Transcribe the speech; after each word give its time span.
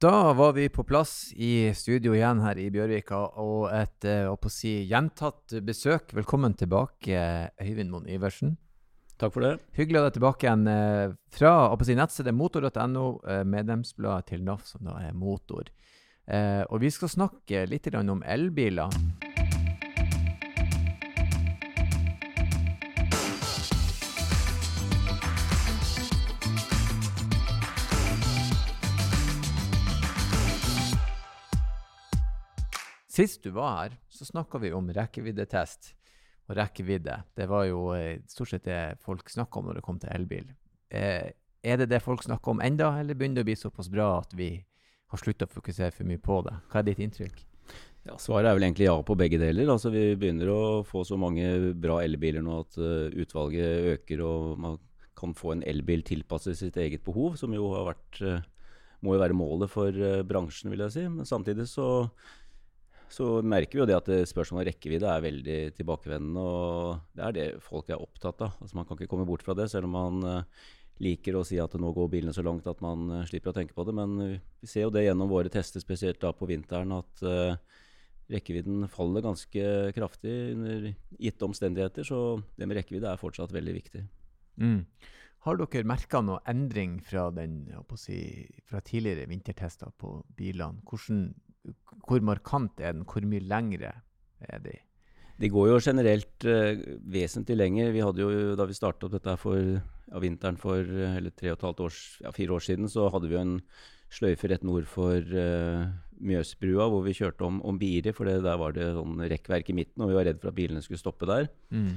Da 0.00 0.32
var 0.32 0.52
vi 0.52 0.68
på 0.68 0.80
plass 0.84 1.32
i 1.36 1.74
studio 1.76 2.14
igjen 2.16 2.38
her 2.40 2.56
i 2.56 2.70
Bjørvika, 2.72 3.18
og 3.36 3.66
et 3.68 4.06
å 4.48 4.48
si, 4.48 4.70
gjentatt 4.88 5.52
besøk. 5.60 6.14
Velkommen 6.16 6.54
tilbake, 6.56 7.20
Øyvind 7.60 7.92
Moen 7.92 8.08
Iversen. 8.08 8.54
Takk 9.20 9.34
for 9.34 9.44
det. 9.44 9.52
Hyggelig 9.76 10.00
å 10.00 10.06
ha 10.06 10.08
deg 10.08 10.16
tilbake 10.16 10.48
igjen 10.48 10.64
fra 11.36 11.52
fra 11.76 11.84
si, 11.84 11.98
nettstedet 12.00 12.32
motor.no, 12.32 13.06
uh, 13.28 13.42
medlemsbladet 13.44 14.32
til 14.32 14.46
NAF, 14.48 14.64
som 14.72 14.88
da 14.88 14.96
er 15.04 15.12
Motor. 15.12 15.68
Og 16.30 16.78
vi 16.78 16.88
skal 16.94 17.10
snakke 17.10 17.66
litt 17.66 17.88
om 17.98 18.22
elbiler. 18.22 19.29
Sist 33.10 33.42
du 33.42 33.50
var 33.50 33.72
her, 33.74 33.98
så 34.08 34.24
snakka 34.28 34.60
vi 34.62 34.70
om 34.70 34.86
rekkeviddetest 34.94 35.94
og 36.46 36.54
rekkevidde. 36.58 37.16
Det 37.34 37.48
var 37.50 37.64
jo 37.66 37.88
eh, 37.96 38.22
stort 38.30 38.52
sett 38.52 38.68
det 38.68 38.80
folk 39.02 39.30
snakka 39.30 39.58
om 39.58 39.66
når 39.66 39.80
det 39.80 39.86
kom 39.86 39.98
til 39.98 40.12
elbil. 40.14 40.46
Eh, 40.94 41.32
er 41.60 41.80
det 41.80 41.90
det 41.90 42.02
folk 42.04 42.22
snakker 42.22 42.54
om 42.54 42.62
enda, 42.62 42.92
eller 43.00 43.18
begynner 43.18 43.40
det 43.40 43.48
å 43.48 43.50
bli 43.50 43.56
såpass 43.58 43.90
bra 43.90 44.12
at 44.20 44.34
vi 44.38 44.52
har 45.10 45.20
slutta 45.20 45.48
å 45.48 45.50
fokusere 45.50 45.90
for 45.94 46.06
mye 46.06 46.22
på 46.22 46.38
det? 46.46 46.54
Hva 46.70 46.80
er 46.80 46.86
ditt 46.86 47.02
inntrykk? 47.02 47.42
Ja, 48.06 48.14
Svaret 48.22 48.48
er 48.48 48.56
vel 48.56 48.64
egentlig 48.68 48.86
ja 48.86 48.94
på 49.04 49.16
begge 49.18 49.40
deler. 49.42 49.74
Altså, 49.74 49.90
vi 49.92 50.14
begynner 50.18 50.48
å 50.54 50.60
få 50.86 51.02
så 51.04 51.18
mange 51.20 51.74
bra 51.76 51.98
elbiler 52.04 52.46
nå 52.46 52.62
at 52.62 52.78
uh, 52.80 53.10
utvalget 53.10 53.90
øker, 53.96 54.22
og 54.24 54.54
man 54.62 54.78
kan 55.18 55.34
få 55.36 55.52
en 55.56 55.66
elbil 55.68 56.06
tilpasset 56.06 56.56
sitt 56.62 56.78
eget 56.80 57.04
behov, 57.04 57.34
som 57.36 57.52
jo 57.52 57.68
har 57.74 57.90
vært, 57.90 58.22
uh, 58.24 58.78
må 59.04 59.18
jo 59.18 59.20
være 59.20 59.36
målet 59.36 59.72
for 59.72 59.92
uh, 59.92 60.22
bransjen, 60.24 60.72
vil 60.72 60.86
jeg 60.86 60.96
si. 60.96 61.04
Men 61.12 61.28
samtidig 61.28 61.68
så 61.68 61.90
så 63.10 63.28
merker 63.42 63.78
vi 63.78 63.82
jo 63.82 63.88
det 63.90 63.96
at 63.98 64.10
spørsmålet 64.30 64.62
om 64.62 64.68
rekkevidde 64.70 65.08
er 65.10 65.24
veldig 65.24 65.58
tilbakevendende. 65.78 66.42
Og 66.42 67.16
det 67.18 67.24
er 67.26 67.36
det 67.36 67.46
folk 67.64 67.90
er 67.90 68.02
opptatt 68.02 68.44
av. 68.46 68.54
Altså 68.62 68.78
Man 68.78 68.86
kan 68.86 68.98
ikke 68.98 69.10
komme 69.10 69.26
bort 69.28 69.44
fra 69.46 69.56
det, 69.58 69.66
selv 69.72 69.88
om 69.88 69.96
man 69.98 70.26
uh, 70.26 70.64
liker 71.02 71.38
å 71.38 71.44
si 71.46 71.58
at 71.62 71.74
nå 71.74 71.92
går 71.96 72.10
bilene 72.12 72.34
så 72.36 72.44
langt 72.46 72.68
at 72.70 72.82
man 72.84 73.06
uh, 73.10 73.26
slipper 73.28 73.50
å 73.50 73.56
tenke 73.56 73.74
på 73.74 73.86
det. 73.88 73.96
Men 73.98 74.16
vi 74.22 74.70
ser 74.70 74.86
jo 74.86 74.94
det 74.94 75.08
gjennom 75.08 75.30
våre 75.32 75.52
tester, 75.52 75.82
spesielt 75.82 76.22
da 76.22 76.32
på 76.36 76.48
vinteren, 76.50 76.94
at 77.00 77.24
rekkevidden 78.30 78.86
faller 78.92 79.24
ganske 79.26 79.62
kraftig 79.96 80.34
under 80.54 80.90
gitte 81.18 81.48
omstendigheter. 81.48 82.06
Så 82.06 82.38
det 82.54 82.68
med 82.70 82.78
rekkevidde 82.78 83.10
er 83.10 83.20
fortsatt 83.20 83.54
veldig 83.54 83.74
viktig. 83.80 84.04
Mm. 84.60 84.84
Har 85.46 85.56
dere 85.56 85.88
merka 85.88 86.20
noe 86.20 86.42
endring 86.50 86.98
fra, 87.00 87.30
den, 87.32 87.62
si, 87.96 88.20
fra 88.68 88.82
tidligere 88.84 89.28
vintertester 89.30 89.92
på 89.98 90.18
bilene? 90.36 90.82
Hvordan 90.84 91.30
hvor 92.06 92.22
markant 92.24 92.80
er 92.80 92.94
den? 92.94 93.04
Hvor 93.08 93.26
mye 93.28 93.44
lengre 93.44 93.92
er 94.48 94.62
de? 94.64 94.76
De 95.40 95.48
går 95.48 95.70
jo 95.70 95.78
generelt 95.80 96.44
uh, 96.48 96.76
vesentlig 97.08 97.56
lenger. 97.56 97.94
Vi 97.94 98.02
hadde 98.04 98.20
jo, 98.20 98.56
Da 98.58 98.66
vi 98.68 98.76
startet 98.76 99.06
opp 99.06 99.14
dette 99.16 99.36
for 99.40 99.56
ja, 99.60 100.20
vinteren 100.20 100.58
for 100.60 100.84
uh, 100.84 101.16
eller 101.16 101.32
tre 101.32 101.52
og 101.52 101.58
et 101.58 101.66
halvt 101.68 101.82
års, 101.86 102.02
ja, 102.24 102.34
fire 102.36 102.56
år 102.58 102.66
siden, 102.66 102.90
så 102.92 103.08
hadde 103.12 103.30
vi 103.30 103.38
jo 103.38 103.44
en 103.44 103.56
sløyfe 104.10 104.50
rett 104.50 104.66
nord 104.66 104.88
for 104.90 105.16
uh, 105.16 105.88
Mjøsbrua, 106.20 106.90
hvor 106.92 107.04
vi 107.06 107.16
kjørte 107.16 107.46
om, 107.46 107.62
om 107.64 107.78
Biri. 107.80 108.12
For 108.16 108.28
der 108.28 108.60
var 108.60 108.76
det 108.76 108.90
sånn 108.96 109.22
rekkverk 109.32 109.72
i 109.72 109.76
midten, 109.80 110.04
og 110.04 110.12
vi 110.12 110.18
var 110.18 110.28
redd 110.28 110.42
for 110.42 110.52
at 110.52 110.58
bilene 110.58 110.84
skulle 110.84 111.00
stoppe 111.00 111.28
der. 111.30 111.48
Mm. 111.72 111.94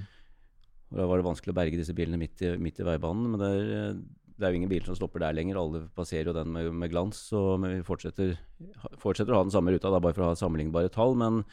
Og 0.94 1.02
Da 1.02 1.08
var 1.09 1.19
det 1.19 1.28
vanskelig 1.28 1.52
å 1.52 1.58
berge 1.58 1.80
disse 1.80 1.95
bilene 1.97 2.22
midt 2.22 2.45
i, 2.45 2.53
midt 2.61 2.80
i 2.80 2.88
veibanen. 2.88 3.34
Men 3.34 3.41
der, 3.41 3.97
det 4.37 4.45
er 4.45 4.53
jo 4.53 4.59
ingen 4.61 4.71
biler 4.71 4.87
som 4.89 4.97
stopper 4.97 5.21
der 5.23 5.35
lenger. 5.37 5.59
Alle 5.61 5.83
passerer 5.95 6.31
jo 6.31 6.35
den 6.35 6.53
med, 6.55 6.71
med 6.73 6.91
glans. 6.91 7.19
Så 7.29 7.41
vi 7.61 7.75
fortsetter, 7.85 8.33
fortsetter, 9.01 9.33
å 9.33 9.41
ha 9.41 9.47
den 9.47 9.53
samme 9.53 9.73
ruta, 9.73 9.91
da, 9.93 10.01
bare 10.03 10.17
for 10.17 10.25
å 10.25 10.31
ha 10.31 10.39
sammenlignbare 10.39 10.91
tall. 10.93 11.13
Men 11.19 11.43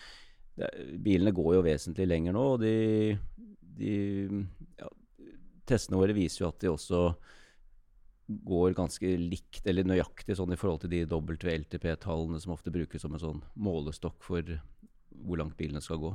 det, 0.58 0.70
bilene 1.04 1.34
går 1.36 1.58
jo 1.58 1.66
vesentlig 1.66 2.08
lenger 2.08 2.36
nå. 2.36 2.46
Og 2.54 2.64
de, 2.64 2.72
de 3.80 3.92
ja, 4.80 4.88
Testene 5.68 6.00
våre 6.00 6.16
viser 6.16 6.44
jo 6.44 6.48
at 6.50 6.62
de 6.62 6.72
også 6.72 7.04
går 8.46 8.74
ganske 8.78 9.12
likt, 9.18 9.62
eller 9.68 9.86
nøyaktig 9.86 10.36
sånn 10.38 10.54
i 10.54 10.58
forhold 10.58 10.84
til 10.84 10.92
de 10.92 11.04
WLTP-tallene 11.10 12.40
som 12.42 12.54
ofte 12.54 12.72
brukes 12.74 13.02
som 13.02 13.14
en 13.14 13.22
sånn 13.22 13.40
målestokk 13.58 14.22
for 14.22 14.46
hvor 15.10 15.40
langt 15.40 15.56
bilene 15.58 15.82
skal 15.82 16.00
gå. 16.02 16.12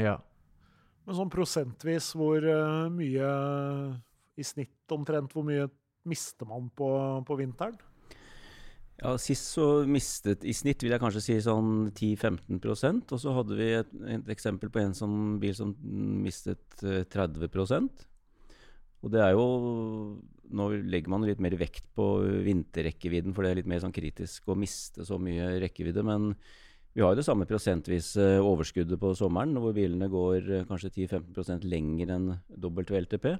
Ja. 0.00 0.16
Men 1.04 1.18
sånn 1.18 1.32
prosentvis, 1.32 2.12
hvor 2.16 2.44
uh, 2.46 2.88
mye 2.92 3.28
i 4.38 4.46
snitt 4.46 4.94
omtrent, 4.94 5.34
hvor 5.34 5.44
mye 5.46 5.68
mister 6.08 6.48
man 6.48 6.68
på, 6.76 6.88
på 7.26 7.38
vinteren? 7.38 7.78
Ja, 9.02 9.16
Sist 9.18 9.48
så 9.56 9.82
mistet 9.88 10.44
i 10.46 10.52
snitt 10.54 10.82
vil 10.84 10.92
jeg 10.94 11.02
kanskje 11.02 11.22
si 11.24 11.36
sånn 11.42 11.88
10-15% 11.90 13.14
Og 13.16 13.20
så 13.22 13.32
hadde 13.34 13.56
vi 13.58 13.68
et, 13.74 13.94
et, 14.14 14.28
eksempel 14.30 14.70
på 14.70 14.82
en 14.82 14.94
som, 14.94 15.14
bil 15.42 15.56
som 15.58 15.72
mistet 16.22 16.62
30 16.78 17.48
eh, 17.48 17.88
Og 19.02 19.14
det 19.14 19.24
er 19.24 19.34
jo 19.34 19.46
Nå 20.52 20.68
legger 20.76 21.10
man 21.10 21.24
litt 21.26 21.40
mer 21.42 21.56
vekt 21.56 21.86
på 21.96 22.04
vinterrekkevidden, 22.44 23.32
for 23.32 23.42
det 23.42 23.50
er 23.50 23.58
litt 23.62 23.70
mer 23.72 23.80
sånn 23.80 23.94
kritisk 23.94 24.50
å 24.52 24.56
miste 24.58 25.06
så 25.08 25.16
mye 25.16 25.46
rekkevidde. 25.62 26.02
Men 26.04 26.34
vi 26.92 27.00
har 27.00 27.14
jo 27.14 27.16
det 27.22 27.24
samme 27.24 27.46
prosentvise 27.48 28.26
overskuddet 28.44 29.00
på 29.00 29.14
sommeren, 29.16 29.56
hvor 29.56 29.72
bilene 29.72 30.10
går 30.12 30.50
eh, 30.58 30.66
kanskje 30.68 30.90
10-15% 31.06 31.64
lenger 31.72 32.12
enn 32.18 32.28
dobbelt 32.52 32.92
WLTP. 32.92 33.30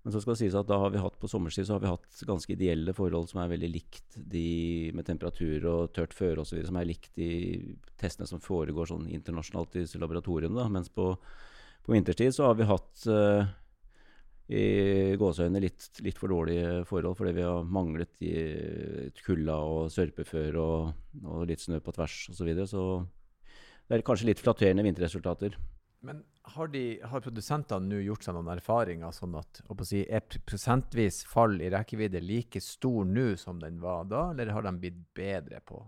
Men 0.00 0.14
så 0.14 0.20
skal 0.22 0.32
det 0.32 0.40
sies 0.40 0.56
at 0.56 0.68
da 0.68 0.78
har 0.80 0.92
vi 0.94 1.00
hatt 1.02 1.18
på 1.20 1.28
sommerstid 1.28 1.66
så 1.68 1.76
har 1.76 1.82
vi 1.82 1.90
hatt 1.90 2.22
ganske 2.28 2.54
ideelle 2.54 2.94
forhold 2.96 3.28
som 3.28 3.42
er 3.42 3.50
veldig 3.52 3.68
likt 3.68 4.16
de 4.32 4.90
med 4.96 5.04
temperatur 5.04 5.66
og 5.68 5.92
tørt 5.96 6.16
føre 6.16 6.40
osv., 6.40 6.62
som 6.64 6.78
er 6.80 6.88
likt 6.88 7.12
de 7.20 7.30
testene 8.00 8.28
som 8.28 8.40
foregår 8.40 8.88
sånn 8.88 9.10
internasjonalt 9.12 9.76
i 9.76 9.84
laboratoriene. 10.00 10.56
Da. 10.56 10.70
Mens 10.72 10.88
på, 10.88 11.12
på, 11.84 11.92
vinterstid 11.92 12.32
så 12.32 12.48
har 12.48 12.56
vi 12.56 12.68
hatt 12.70 13.04
uh, 13.12 13.44
i 14.48 14.64
gåseøyne 15.20 15.60
litt, 15.62 15.90
litt, 16.00 16.16
for 16.18 16.32
dårlige 16.32 16.80
forhold 16.88 17.18
fordi 17.18 17.34
vi 17.36 17.44
har 17.44 17.68
manglet 17.68 18.24
i 18.24 18.34
kulda 19.20 19.58
og 19.68 19.92
sørpeføre 19.92 20.64
og, 20.64 21.04
og, 21.26 21.44
litt 21.50 21.60
snø 21.60 21.82
på 21.84 21.92
tvers 21.98 22.22
osv. 22.32 22.54
Så, 22.64 22.70
så 22.72 23.84
det 23.84 24.00
er 24.00 24.06
kanskje 24.08 24.32
litt 24.32 24.40
flatterende 24.40 24.86
vinterresultater. 24.88 25.60
Men 26.00 26.22
har, 26.54 26.68
de, 26.72 26.82
har 27.04 27.20
produsentene 27.20 27.88
nå 27.90 28.00
gjort 28.06 28.24
seg 28.24 28.36
noen 28.36 28.54
erfaringer 28.54 29.12
sånn 29.12 29.36
at 29.36 29.60
si, 29.84 30.02
er 30.08 30.24
prosentvis 30.48 31.22
fall 31.28 31.58
i 31.60 31.68
rekkevidde 31.72 32.22
like 32.24 32.62
stor 32.64 33.04
nå 33.04 33.34
som 33.40 33.60
den 33.60 33.80
var 33.82 34.08
da, 34.08 34.30
eller 34.32 34.54
har 34.56 34.64
de 34.64 34.76
blitt 34.80 35.02
bedre 35.16 35.60
på 35.60 35.82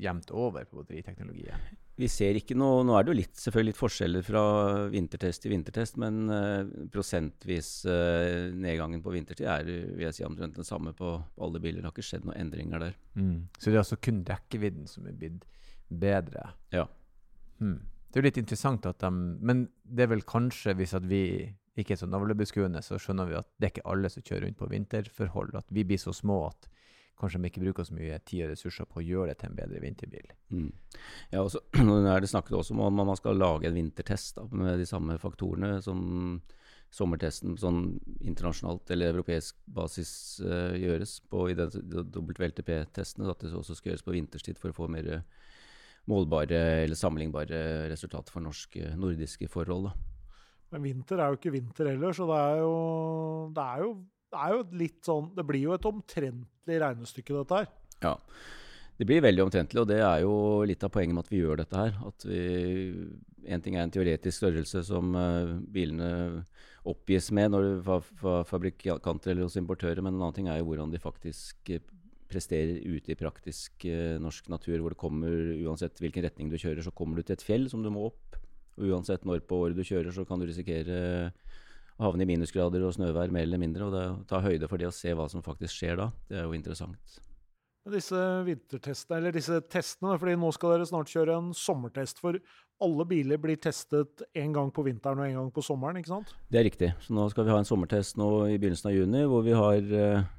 jevnt 0.00 0.32
over 0.34 0.64
på 0.66 0.80
batteriteknologien? 0.80 1.60
Vi 1.94 2.08
ser 2.10 2.34
ikke 2.34 2.56
noe 2.58 2.82
Nå 2.82 2.96
er 2.98 3.04
det 3.04 3.12
jo 3.12 3.18
litt, 3.20 3.36
selvfølgelig 3.38 3.70
litt 3.70 3.78
forskjeller 3.78 4.24
fra 4.26 4.42
vintertest 4.90 5.44
til 5.44 5.54
vintertest, 5.54 5.98
men 6.02 6.24
uh, 6.26 6.88
prosentvis 6.90 7.68
uh, 7.86 8.50
nedgangen 8.50 9.04
på 9.04 9.14
vintertid 9.14 9.46
er 9.46 9.68
vil 9.68 10.08
jeg 10.08 10.16
si, 10.16 10.26
omtrent 10.26 10.58
den 10.58 10.66
samme 10.66 10.90
på 10.96 11.14
alle 11.38 11.62
biler. 11.62 11.78
Det 11.78 11.90
har 11.90 11.94
ikke 11.94 12.08
skjedd 12.08 12.26
noen 12.26 12.40
endringer 12.40 12.88
der. 12.88 12.98
Mm. 13.14 13.36
Så 13.60 13.68
det 13.68 13.76
er 13.76 13.84
altså 13.84 14.00
kun 14.02 14.24
rekkevidden 14.26 14.90
som 14.90 15.06
er 15.06 15.14
blitt 15.20 15.46
bedre? 15.86 16.48
Ja. 16.74 16.88
Hmm. 17.60 17.78
Det 18.14 18.20
er 18.20 18.22
jo 18.22 18.28
litt 18.28 18.36
interessant 18.44 18.84
at 18.86 19.00
de 19.02 19.10
Men 19.10 19.64
det 19.82 20.04
er 20.04 20.12
vel 20.12 20.20
kanskje, 20.22 20.76
hvis 20.78 20.94
at 20.94 21.02
vi 21.10 21.50
ikke 21.74 21.96
er 21.96 21.98
så 21.98 22.06
navlebeskuende, 22.06 22.78
så 22.86 22.94
skjønner 23.02 23.26
vi 23.26 23.34
at 23.34 23.48
det 23.58 23.66
er 23.66 23.72
ikke 23.72 23.90
alle 23.90 24.10
som 24.12 24.22
kjører 24.22 24.46
rundt 24.46 24.60
på 24.60 24.68
vinterforhold. 24.70 25.56
At 25.58 25.72
vi 25.74 25.82
blir 25.82 25.98
så 25.98 26.14
små 26.14 26.44
at 26.46 26.68
kanskje 27.18 27.40
de 27.42 27.50
ikke 27.50 27.62
bruker 27.64 27.88
så 27.88 27.96
mye 27.96 28.20
tid 28.22 28.44
og 28.44 28.52
ressurser 28.52 28.86
på 28.86 29.00
å 29.00 29.04
gjøre 29.04 29.32
det 29.32 29.40
til 29.40 29.50
en 29.50 29.56
bedre 29.58 29.82
vinterbil. 29.82 30.30
Mm. 30.54 30.70
Ja, 31.32 31.42
og 31.42 31.50
så 31.50 31.62
er 32.14 32.22
det 32.22 32.30
snakket 32.30 32.54
også 32.60 32.76
om 32.76 32.84
at 32.86 32.94
man 33.10 33.18
skal 33.18 33.38
lage 33.38 33.66
en 33.66 33.78
vintertest 33.80 34.38
da, 34.38 34.46
med 34.54 34.78
de 34.78 34.86
samme 34.86 35.18
faktorene 35.22 35.80
som 35.82 36.04
sommertesten 36.94 37.56
sånn 37.58 37.96
internasjonalt 38.22 38.90
eller 38.94 39.10
europeisk 39.10 39.58
basis 39.74 40.38
uh, 40.46 40.76
gjøres 40.78 41.16
på 41.26 41.48
i 41.50 41.56
WLTP-testene. 41.58 43.26
At 43.26 43.42
det 43.42 43.50
også 43.58 43.74
skal 43.74 43.90
gjøres 43.90 44.06
på 44.06 44.14
vinterstid 44.14 44.62
for 44.62 44.70
å 44.70 44.78
få 44.78 44.86
mer 44.94 45.10
uh, 45.18 45.24
målbare 46.10 46.60
eller 46.84 46.98
sammenlignbare 46.98 47.60
resultater 47.92 48.34
for 48.34 48.44
norske, 48.44 48.90
nordiske 49.00 49.48
forhold. 49.52 49.88
Da. 49.88 49.94
Men 50.74 50.84
vinter 50.88 51.20
er 51.22 51.30
jo 51.30 51.38
ikke 51.38 51.54
vinter 51.54 51.92
heller, 51.92 52.16
så 52.16 52.26
det 52.28 52.40
er 52.40 52.58
jo, 52.60 52.74
det 53.54 53.64
er 53.64 53.84
jo, 53.84 53.94
det 54.34 54.42
er 54.42 54.52
jo 54.56 54.60
litt 54.80 55.00
sånn 55.06 55.30
Det 55.36 55.44
blir 55.46 55.68
jo 55.68 55.74
et 55.76 55.88
omtrentlig 55.88 56.78
regnestykke, 56.82 57.36
dette 57.38 57.62
her. 57.62 57.72
Ja. 58.02 58.14
Det 58.94 59.06
blir 59.08 59.24
veldig 59.24 59.42
omtrentlig, 59.42 59.80
og 59.82 59.88
det 59.90 60.00
er 60.06 60.20
jo 60.22 60.34
litt 60.68 60.84
av 60.86 60.92
poenget 60.94 61.16
med 61.16 61.24
at 61.26 61.32
vi 61.32 61.40
gjør 61.40 61.62
dette 61.62 61.78
her. 61.78 61.96
At 62.06 62.26
vi, 62.28 62.42
En 63.44 63.60
ting 63.60 63.74
er 63.76 63.84
en 63.84 63.92
teoretisk 63.92 64.38
størrelse 64.38 64.80
som 64.86 65.10
uh, 65.18 65.56
bilene 65.68 66.44
oppgis 66.88 67.30
med 67.34 67.50
når 67.52 67.66
fra, 67.84 67.98
fa 68.00 68.34
fabrikanter 68.48 69.32
eller 69.32 69.48
hos 69.48 69.58
importører, 69.60 70.00
men 70.00 70.14
en 70.14 70.22
annen 70.22 70.36
ting 70.36 70.48
er 70.48 70.60
jo 70.60 70.68
hvordan 70.70 70.92
de 70.92 71.00
faktisk 71.02 71.74
presterer 72.30 72.80
ute 72.82 73.12
i 73.12 73.18
praktisk 73.18 73.86
eh, 73.88 74.16
norsk 74.22 74.48
natur, 74.52 74.78
hvor 74.80 74.94
det 74.94 75.00
kommer, 75.00 75.52
uansett 75.66 76.00
hvilken 76.02 76.24
retning 76.26 76.50
du 76.52 76.58
kjører, 76.58 76.82
så 76.84 76.94
kommer 76.94 77.20
du 77.20 77.26
til 77.26 77.36
et 77.36 77.44
fjell 77.44 77.68
som 77.72 77.84
du 77.84 77.90
må 77.92 78.08
opp. 78.10 78.38
Og 78.78 78.90
uansett 78.90 79.26
når 79.26 79.44
på 79.46 79.60
året 79.66 79.78
du 79.78 79.84
kjører, 79.86 80.10
så 80.14 80.24
kan 80.26 80.40
du 80.40 80.48
risikere 80.48 81.30
å 81.94 82.08
havne 82.08 82.24
i 82.24 82.30
minusgrader 82.32 82.82
og 82.82 82.96
snøvær 82.96 83.30
mer 83.34 83.46
eller 83.46 83.60
mindre. 83.62 83.86
Og 83.86 83.94
det, 83.94 84.04
ta 84.30 84.42
høyde 84.42 84.68
for 84.70 84.80
det 84.80 84.90
og 84.90 84.96
se 84.96 85.14
hva 85.14 85.28
som 85.30 85.44
faktisk 85.46 85.76
skjer 85.76 86.00
da, 86.00 86.10
det 86.30 86.40
er 86.40 86.48
jo 86.48 86.56
interessant. 86.56 87.20
disse 87.92 88.20
vintertestene, 88.46 89.18
eller 89.20 89.34
disse 89.36 89.60
testene, 89.70 90.18
fordi 90.18 90.36
nå 90.40 90.50
skal 90.56 90.74
dere 90.74 90.88
snart 90.88 91.12
kjøre 91.12 91.38
en 91.38 91.50
sommertest. 91.54 92.22
For 92.22 92.40
alle 92.82 93.06
biler 93.06 93.38
blir 93.38 93.60
testet 93.62 94.24
en 94.34 94.54
gang 94.56 94.72
på 94.74 94.82
vinteren 94.86 95.20
og 95.20 95.28
en 95.28 95.38
gang 95.42 95.50
på 95.54 95.62
sommeren, 95.62 96.00
ikke 96.00 96.16
sant? 96.16 96.32
Det 96.50 96.58
er 96.58 96.66
riktig. 96.66 96.90
Så 97.04 97.14
nå 97.14 97.28
skal 97.30 97.46
vi 97.46 97.54
ha 97.54 97.60
en 97.62 97.68
sommertest 97.68 98.18
nå 98.18 98.30
i 98.48 98.56
begynnelsen 98.58 98.90
av 98.90 98.96
juni, 98.96 99.22
hvor 99.30 99.44
vi 99.46 99.54
har 99.54 99.94
eh, 100.00 100.32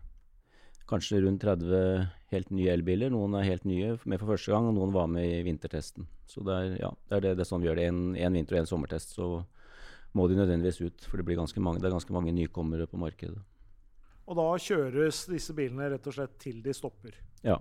kanskje 0.89 1.21
rundt 1.23 1.41
30 1.41 2.05
helt 2.33 2.51
nye 2.53 2.73
elbiler. 2.73 3.11
Noen 3.13 3.37
er 3.39 3.47
helt 3.47 3.65
nye 3.67 3.95
med 4.03 4.21
for 4.21 4.33
første 4.33 4.53
gang, 4.53 4.69
og 4.69 4.77
noen 4.77 4.93
var 4.95 5.09
med 5.11 5.25
i 5.27 5.43
vintertesten. 5.45 6.07
Så 6.29 6.43
det 6.45 6.55
er, 6.55 6.71
ja, 6.83 6.91
det, 7.09 7.17
er 7.17 7.25
det, 7.25 7.35
det 7.39 7.45
er 7.45 7.49
sånn 7.49 7.63
vi 7.63 7.69
gjør 7.69 7.81
det. 7.81 7.89
En 7.91 8.37
vinter- 8.37 8.57
og 8.57 8.63
en 8.63 8.71
sommertest. 8.71 9.15
Så 9.17 9.29
må 10.15 10.29
de 10.31 10.37
nødvendigvis 10.39 10.81
ut, 10.81 11.05
for 11.09 11.19
det, 11.19 11.27
blir 11.27 11.39
ganske 11.39 11.61
mange, 11.61 11.81
det 11.83 11.89
er 11.89 11.97
ganske 11.97 12.15
mange 12.15 12.33
nykommere 12.35 12.87
på 12.87 12.99
markedet. 13.01 13.41
Og 14.25 14.37
da 14.39 14.47
kjøres 14.61 15.25
disse 15.29 15.53
bilene 15.53 15.89
rett 15.91 16.07
og 16.09 16.15
slett 16.15 16.37
til 16.41 16.61
de 16.65 16.73
stopper. 16.73 17.17
Ja. 17.45 17.59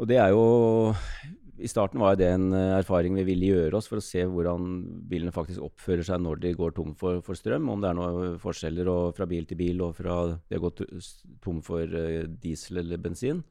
Og 0.00 0.08
det 0.08 0.16
er 0.22 0.30
jo 0.32 0.44
I 1.60 1.68
starten 1.68 2.00
var 2.00 2.16
det 2.16 2.28
en 2.32 2.52
eh, 2.56 2.78
erfaring 2.78 3.16
vi 3.18 3.26
ville 3.28 3.50
gjøre 3.52 3.76
oss 3.76 3.88
for 3.90 4.00
å 4.00 4.04
se 4.04 4.22
hvordan 4.24 4.68
bilene 5.10 5.32
faktisk 5.34 5.62
oppfører 5.66 6.06
seg 6.06 6.22
når 6.24 6.40
de 6.40 6.52
går 6.56 6.72
tom 6.76 6.94
for, 6.98 7.20
for 7.24 7.36
strøm. 7.36 7.68
Om 7.68 7.82
det 7.82 7.90
er 7.90 7.98
noen 7.98 8.38
forskjeller 8.40 8.90
fra 9.16 9.26
bil 9.28 9.48
til 9.48 9.60
bil 9.60 9.82
og 9.84 9.98
fra 9.98 10.20
de 10.32 10.56
har 10.56 10.62
gått 10.64 10.84
tom 11.44 11.60
for 11.64 11.84
uh, 11.84 12.24
diesel 12.40 12.80
eller 12.80 13.02
bensin. 13.02 13.42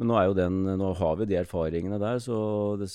Men 0.00 0.10
nå, 0.10 0.18
den, 0.34 0.56
nå, 0.80 0.88
har 0.98 1.20
vi 1.20 1.28
de 1.30 1.38
erfaringene 1.38 2.00
der, 2.02 2.18
så 2.22 2.36
det, 2.80 2.88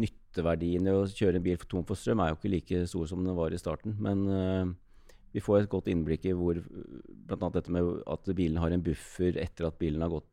nytteverdien 0.00 0.88
i 0.88 0.94
å 0.96 1.04
kjøre 1.04 1.36
en 1.36 1.44
bil 1.44 1.60
tom 1.68 1.84
for 1.84 2.00
strøm 2.00 2.22
er 2.24 2.32
jo 2.32 2.38
ikke 2.38 2.52
like 2.54 2.86
stor 2.88 3.10
som 3.10 3.26
den 3.26 3.36
var 3.36 3.52
i 3.52 3.60
starten. 3.60 3.98
Men 4.00 4.22
uh, 4.30 4.70
vi 5.36 5.44
får 5.44 5.66
et 5.66 5.72
godt 5.72 5.90
innblikk 5.92 6.24
i 6.30 6.32
hvor 6.36 6.62
bl.a. 6.62 7.50
dette 7.52 7.74
med 7.74 8.00
at 8.08 8.32
bilen 8.32 8.62
har 8.62 8.72
en 8.72 8.86
buffer 8.86 9.36
etter 9.42 9.68
at 9.68 9.76
bilen 9.82 10.00
har 10.00 10.14
gått 10.14 10.32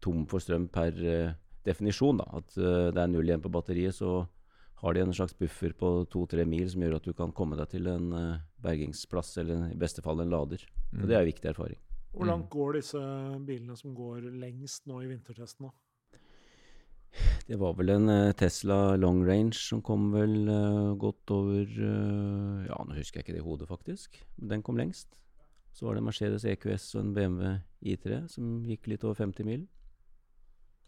tom 0.00 0.24
for 0.30 0.40
strøm 0.40 0.70
per 0.72 0.96
uh, 1.04 1.36
definisjon. 1.68 2.20
Da, 2.22 2.28
at 2.40 2.58
eh, 2.58 2.90
det 2.94 3.02
er 3.02 3.10
null 3.12 3.28
igjen 3.28 3.44
på 3.44 3.52
batteriet, 3.52 3.96
så 3.96 4.22
har 4.78 4.94
de 4.94 5.02
en 5.02 5.14
slags 5.14 5.34
buffer 5.38 5.74
på 5.74 5.90
to-tre 6.12 6.44
mil 6.46 6.68
som 6.70 6.84
gjør 6.84 7.00
at 7.00 7.08
du 7.08 7.14
kan 7.18 7.34
komme 7.34 7.58
deg 7.58 7.72
til 7.72 7.90
en 7.90 8.12
eh, 8.14 8.46
bergingsplass, 8.62 9.36
eller 9.42 9.72
i 9.72 9.78
beste 9.78 10.04
fall 10.04 10.22
en 10.22 10.32
lader. 10.32 10.62
Mm. 10.92 11.02
Og 11.02 11.04
det 11.04 11.16
er 11.16 11.20
en 11.20 11.26
mm. 11.26 11.32
viktig 11.32 11.50
erfaring. 11.50 11.82
Hvor 12.14 12.30
langt 12.30 12.46
mm. 12.46 12.54
går 12.54 12.78
disse 12.78 13.02
bilene 13.46 13.76
som 13.78 13.94
går 13.96 14.30
lengst 14.38 14.88
nå 14.88 15.02
i 15.02 15.10
vintertesten? 15.10 15.68
Da? 15.68 15.74
Det 17.48 17.56
var 17.58 17.74
vel 17.78 17.94
en 17.96 18.12
eh, 18.12 18.34
Tesla 18.38 18.96
long 19.00 19.24
range 19.26 19.58
som 19.58 19.82
kom 19.82 20.10
vel 20.14 20.50
godt 21.00 21.32
over 21.34 21.64
Ja, 22.68 22.78
nå 22.84 22.98
husker 22.98 23.20
jeg 23.20 23.26
ikke 23.26 23.38
det 23.38 23.42
i 23.42 23.48
hodet, 23.48 23.70
faktisk. 23.70 24.20
men 24.36 24.54
Den 24.54 24.62
kom 24.66 24.78
lengst. 24.78 25.18
Så 25.74 25.86
var 25.86 25.94
det 25.94 26.02
Mercedes 26.02 26.46
EQS 26.48 26.94
og 26.96 27.02
en 27.04 27.12
BMW 27.14 27.50
I3 27.86 28.22
som 28.32 28.62
gikk 28.66 28.88
litt 28.90 29.04
over 29.06 29.14
50 29.14 29.46
mil. 29.46 29.66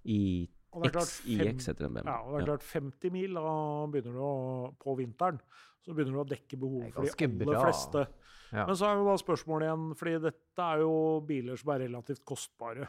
i 0.02 0.48
XIX 0.70 1.66
heter 1.70 1.86
den 1.86 1.96
BMW. 1.96 2.06
Ja, 2.06 2.20
og 2.22 2.36
det 2.36 2.42
er 2.42 2.48
klart 2.52 2.68
50 2.68 3.12
mil 3.14 3.36
da 3.38 3.54
begynner 3.90 4.16
du 4.16 4.22
å, 4.22 4.34
på 4.80 4.94
vinteren 4.98 5.40
så 5.84 5.94
begynner 5.96 6.18
du 6.18 6.22
å 6.22 6.28
dekke 6.28 6.58
behovet 6.60 6.92
for 6.94 7.06
de 7.06 7.26
aller 7.26 7.48
bra. 7.48 7.62
fleste. 7.64 8.04
Ja. 8.50 8.64
Men 8.66 8.76
så 8.76 8.88
er 8.88 8.98
jo 8.98 9.06
da 9.06 9.14
spørsmålet 9.20 9.68
igjen, 9.68 9.86
fordi 9.98 10.16
dette 10.26 10.66
er 10.66 10.82
jo 10.82 10.94
biler 11.26 11.60
som 11.60 11.72
er 11.74 11.84
relativt 11.86 12.24
kostbare. 12.26 12.88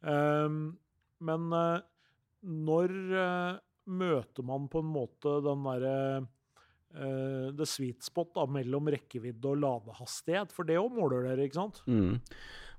Um, 0.00 0.58
men 1.28 1.46
uh, 1.52 1.78
når 2.48 2.94
uh, 3.12 3.60
møter 3.90 4.46
man 4.46 4.66
på 4.70 4.82
en 4.82 4.90
måte 4.94 5.38
den 5.44 5.66
derre 5.66 5.94
uh, 6.22 7.48
the 7.58 7.68
sweet 7.68 8.06
spot 8.06 8.32
da, 8.38 8.46
mellom 8.58 8.90
rekkevidde 8.94 9.52
og 9.52 9.62
ladehastighet, 9.62 10.54
for 10.56 10.68
det 10.68 10.80
òg 10.80 10.90
måler 10.96 11.28
dere, 11.30 11.46
ikke 11.46 11.60
sant? 11.60 11.82
Mm. 11.86 12.18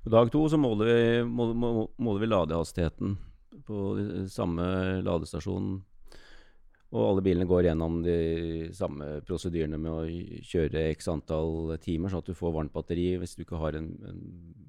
På 0.04 0.14
dag 0.16 0.32
to 0.34 0.46
så 0.52 0.60
måler 0.60 0.90
vi, 0.90 1.00
måler, 1.28 1.88
måler 2.00 2.24
vi 2.24 2.32
ladehastigheten 2.32 3.18
på 3.66 4.26
samme 4.32 4.66
ladestasjon. 5.06 5.78
Og 6.90 7.04
alle 7.06 7.22
bilene 7.22 7.46
går 7.46 7.68
gjennom 7.68 8.00
de 8.02 8.70
samme 8.74 9.20
prosedyrene 9.28 9.78
med 9.78 9.92
å 9.94 10.44
kjøre 10.50 10.88
x 10.96 11.10
antall 11.12 11.76
timer, 11.84 12.10
sånn 12.10 12.24
at 12.24 12.32
du 12.32 12.38
får 12.38 12.56
varmt 12.56 12.74
batteri 12.74 13.12
hvis 13.22 13.36
du 13.38 13.44
ikke 13.44 13.60
har 13.62 13.78
en, 13.78 13.92
en 14.10 14.24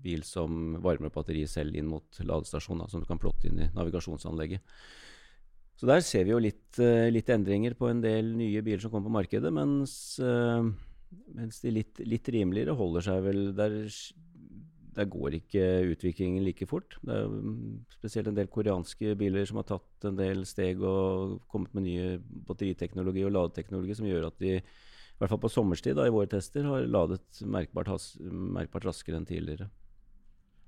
bil 0.04 0.24
som 0.28 0.74
varmer 0.84 1.08
opp 1.08 1.16
batteriet 1.16 1.48
selv 1.48 1.78
inn 1.80 1.88
mot 1.88 2.20
ladestasjonen, 2.20 2.90
som 2.92 3.00
du 3.00 3.08
kan 3.08 3.20
plotte 3.20 3.48
inn 3.48 3.62
i 3.64 3.70
navigasjonsanlegget. 3.72 4.60
Så 5.80 5.88
der 5.88 6.04
ser 6.04 6.26
vi 6.28 6.34
jo 6.34 6.42
litt, 6.44 6.76
uh, 6.76 7.08
litt, 7.08 7.30
endringer 7.32 7.72
på 7.78 7.88
en 7.88 8.02
del 8.04 8.34
nye 8.36 8.60
biler 8.60 8.82
som 8.82 8.92
kommer 8.92 9.08
på 9.08 9.16
markedet, 9.16 9.52
mens, 9.56 9.94
uh, 10.20 10.60
mens 11.32 11.62
de 11.64 11.72
litt, 11.72 12.02
litt, 12.04 12.28
rimeligere 12.28 12.76
holder 12.76 13.06
seg 13.06 13.22
vel 13.24 13.40
der 13.56 13.78
der 14.96 15.08
går 15.10 15.36
ikke 15.38 15.64
utviklingen 15.92 16.44
like 16.44 16.66
fort. 16.68 16.96
Det 17.06 17.14
er 17.14 17.28
mm, 17.30 17.80
spesielt 17.94 18.30
en 18.30 18.36
del 18.36 18.50
koreanske 18.52 19.14
biler 19.18 19.46
som 19.48 19.60
har 19.60 19.68
tatt 19.68 20.06
en 20.08 20.18
del 20.18 20.44
steg 20.48 20.82
og 20.82 21.38
kommet 21.50 21.74
med 21.76 21.86
nye 21.86 22.14
batteriteknologi 22.48 23.24
og 23.26 23.34
ladeteknologi 23.36 23.96
som 23.98 24.08
gjør 24.08 24.30
at 24.30 24.40
de, 24.42 24.56
i 24.58 25.20
hvert 25.20 25.32
fall 25.32 25.42
på 25.42 25.52
sommerstid 25.52 25.98
da, 25.98 26.08
i 26.08 26.14
våre 26.14 26.30
tester, 26.32 26.66
har 26.66 26.88
ladet 26.88 27.42
merkbart, 27.46 27.92
has, 27.92 28.12
merkbart 28.20 28.88
raskere 28.88 29.20
enn 29.20 29.28
tidligere. 29.28 29.70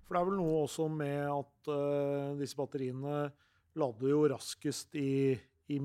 For 0.06 0.14
det 0.14 0.22
er 0.22 0.30
vel 0.30 0.40
noe 0.42 0.64
også 0.66 0.88
med 0.92 1.22
at 1.32 1.72
uh, 1.72 2.34
disse 2.38 2.58
batteriene 2.58 3.30
lader 3.80 4.10
jo 4.12 4.26
raskest 4.28 4.98
i, 5.00 5.32
i 5.72 5.78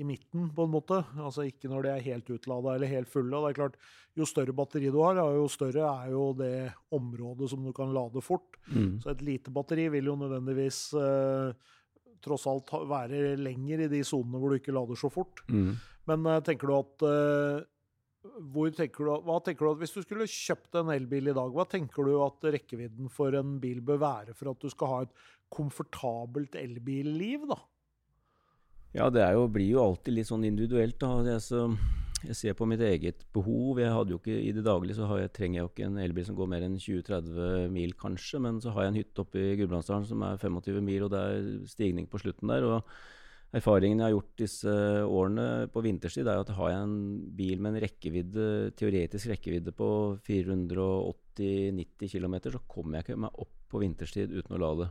i 0.00 0.04
midten, 0.04 0.48
på 0.54 0.64
en 0.64 0.72
måte. 0.72 1.02
Altså 1.20 1.44
ikke 1.48 1.68
når 1.70 1.84
de 1.84 1.90
er 1.92 2.06
helt 2.06 2.30
utlada 2.32 2.76
eller 2.76 2.90
helt 2.90 3.10
fulle. 3.12 3.34
Og 3.36 3.44
det 3.44 3.52
er 3.52 3.60
klart, 3.60 3.76
Jo 4.16 4.26
større 4.28 4.52
batteri 4.52 4.90
du 4.92 4.98
har, 5.00 5.16
jo 5.16 5.46
større 5.48 5.88
er 5.88 6.10
jo 6.12 6.32
det 6.36 6.72
området 6.92 7.48
som 7.48 7.62
du 7.64 7.72
kan 7.76 7.92
lade 7.94 8.20
fort. 8.24 8.58
Mm. 8.68 9.00
Så 9.00 9.12
et 9.12 9.22
lite 9.24 9.52
batteri 9.52 9.86
vil 9.92 10.10
jo 10.10 10.16
nødvendigvis 10.20 10.80
eh, 11.00 11.70
tross 12.22 12.44
alt 12.50 12.74
være 12.88 13.38
lenger 13.40 13.86
i 13.86 13.90
de 13.92 14.02
sonene 14.04 14.40
hvor 14.40 14.52
du 14.52 14.60
ikke 14.60 14.74
lader 14.76 15.00
så 15.00 15.08
fort. 15.12 15.40
Mm. 15.48 15.76
Men 16.10 16.28
eh, 16.28 16.42
tenker 16.44 16.68
du 16.68 16.76
at 16.76 17.06
eh, 17.08 17.64
tenker 18.76 19.08
du, 19.08 19.14
hva 19.26 19.40
tenker 19.42 19.64
du 19.64 19.70
at 19.72 19.80
Hvis 19.80 19.96
du 19.96 20.02
skulle 20.04 20.28
kjøpt 20.30 20.76
en 20.78 20.92
elbil 20.94 21.32
i 21.32 21.36
dag, 21.36 21.56
hva 21.56 21.66
tenker 21.68 22.06
du 22.06 22.14
at 22.24 22.52
rekkevidden 22.54 23.08
for 23.12 23.34
en 23.38 23.56
bil 23.62 23.80
bør 23.80 24.04
være 24.04 24.36
for 24.36 24.52
at 24.52 24.60
du 24.60 24.68
skal 24.72 24.92
ha 24.92 25.02
et 25.06 25.16
komfortabelt 25.52 26.56
elbilliv? 26.60 27.48
da? 27.48 27.58
Ja, 28.92 29.08
det 29.08 29.24
jo, 29.32 29.46
blir 29.48 29.70
jo 29.72 29.80
alltid 29.80 30.18
litt 30.18 30.28
sånn 30.28 30.44
individuelt. 30.44 30.98
da. 31.00 31.14
Jeg, 31.24 31.40
så, 31.46 31.62
jeg, 32.26 32.36
ser 32.36 32.56
på 32.58 32.68
mitt 32.68 32.82
eget 32.84 33.24
behov. 33.32 33.80
Jeg 33.80 33.94
hadde 33.94 34.12
jo 34.12 34.20
ikke, 34.20 34.36
I 34.36 34.52
det 34.52 34.66
daglige 34.66 34.98
så 34.98 35.08
jeg, 35.16 35.32
trenger 35.32 35.58
jeg 35.58 35.64
jo 35.64 35.70
ikke 35.72 35.88
en 35.88 36.02
elbil 36.02 36.28
som 36.28 36.36
går 36.36 36.50
mer 36.52 36.66
enn 36.66 36.76
20-30 36.76 37.72
mil, 37.72 37.96
kanskje. 37.96 38.42
Men 38.44 38.60
så 38.60 38.74
har 38.76 38.86
jeg 38.86 38.92
en 38.92 39.00
hytte 39.00 39.24
oppe 39.24 39.40
i 39.40 39.56
Gudbrandsdalen 39.62 40.06
som 40.10 40.28
er 40.28 40.36
25 40.44 40.84
mil, 40.84 41.06
og 41.06 41.12
det 41.14 41.24
er 41.24 41.50
stigning 41.72 42.10
på 42.12 42.20
slutten 42.20 42.52
der. 42.52 42.68
og 42.68 42.92
Erfaringen 43.52 44.00
jeg 44.00 44.06
har 44.06 44.14
gjort 44.14 44.38
disse 44.40 44.74
årene 45.04 45.46
på 45.72 45.82
vinterstid, 45.84 46.28
er 46.28 46.40
at 46.40 46.52
har 46.56 46.70
jeg 46.72 46.84
en 46.86 46.94
bil 47.36 47.60
med 47.60 47.74
en 47.74 47.82
rekkevidde, 47.84 48.46
teoretisk 48.80 49.28
rekkevidde 49.28 49.74
på 49.76 49.88
480-90 50.24 52.14
km, 52.14 52.38
så 52.48 52.62
kommer 52.64 52.98
jeg 52.98 53.08
ikke 53.08 53.24
meg 53.26 53.44
opp 53.44 53.58
på 53.72 53.82
vinterstid 53.84 54.32
uten 54.32 54.56
å 54.56 54.60
lade. 54.62 54.88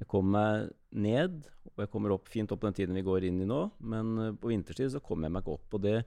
Jeg 0.00 0.08
kommer 0.10 0.32
meg 0.38 1.02
ned, 1.04 1.42
og 1.72 1.82
jeg 1.84 1.90
kommer 1.92 2.14
opp 2.14 2.30
fint 2.30 2.52
opp 2.52 2.62
på 2.62 2.68
den 2.68 2.78
tiden 2.78 2.96
vi 2.98 3.04
går 3.06 3.28
inn 3.28 3.42
i 3.44 3.48
nå, 3.48 3.60
men 3.92 4.14
eh, 4.18 4.32
på 4.38 4.50
vinterstid 4.50 4.94
så 4.94 5.02
kommer 5.04 5.28
jeg 5.28 5.36
meg 5.36 5.44
ikke 5.44 5.58
opp. 5.58 5.76
og 5.78 5.84
det 5.84 5.98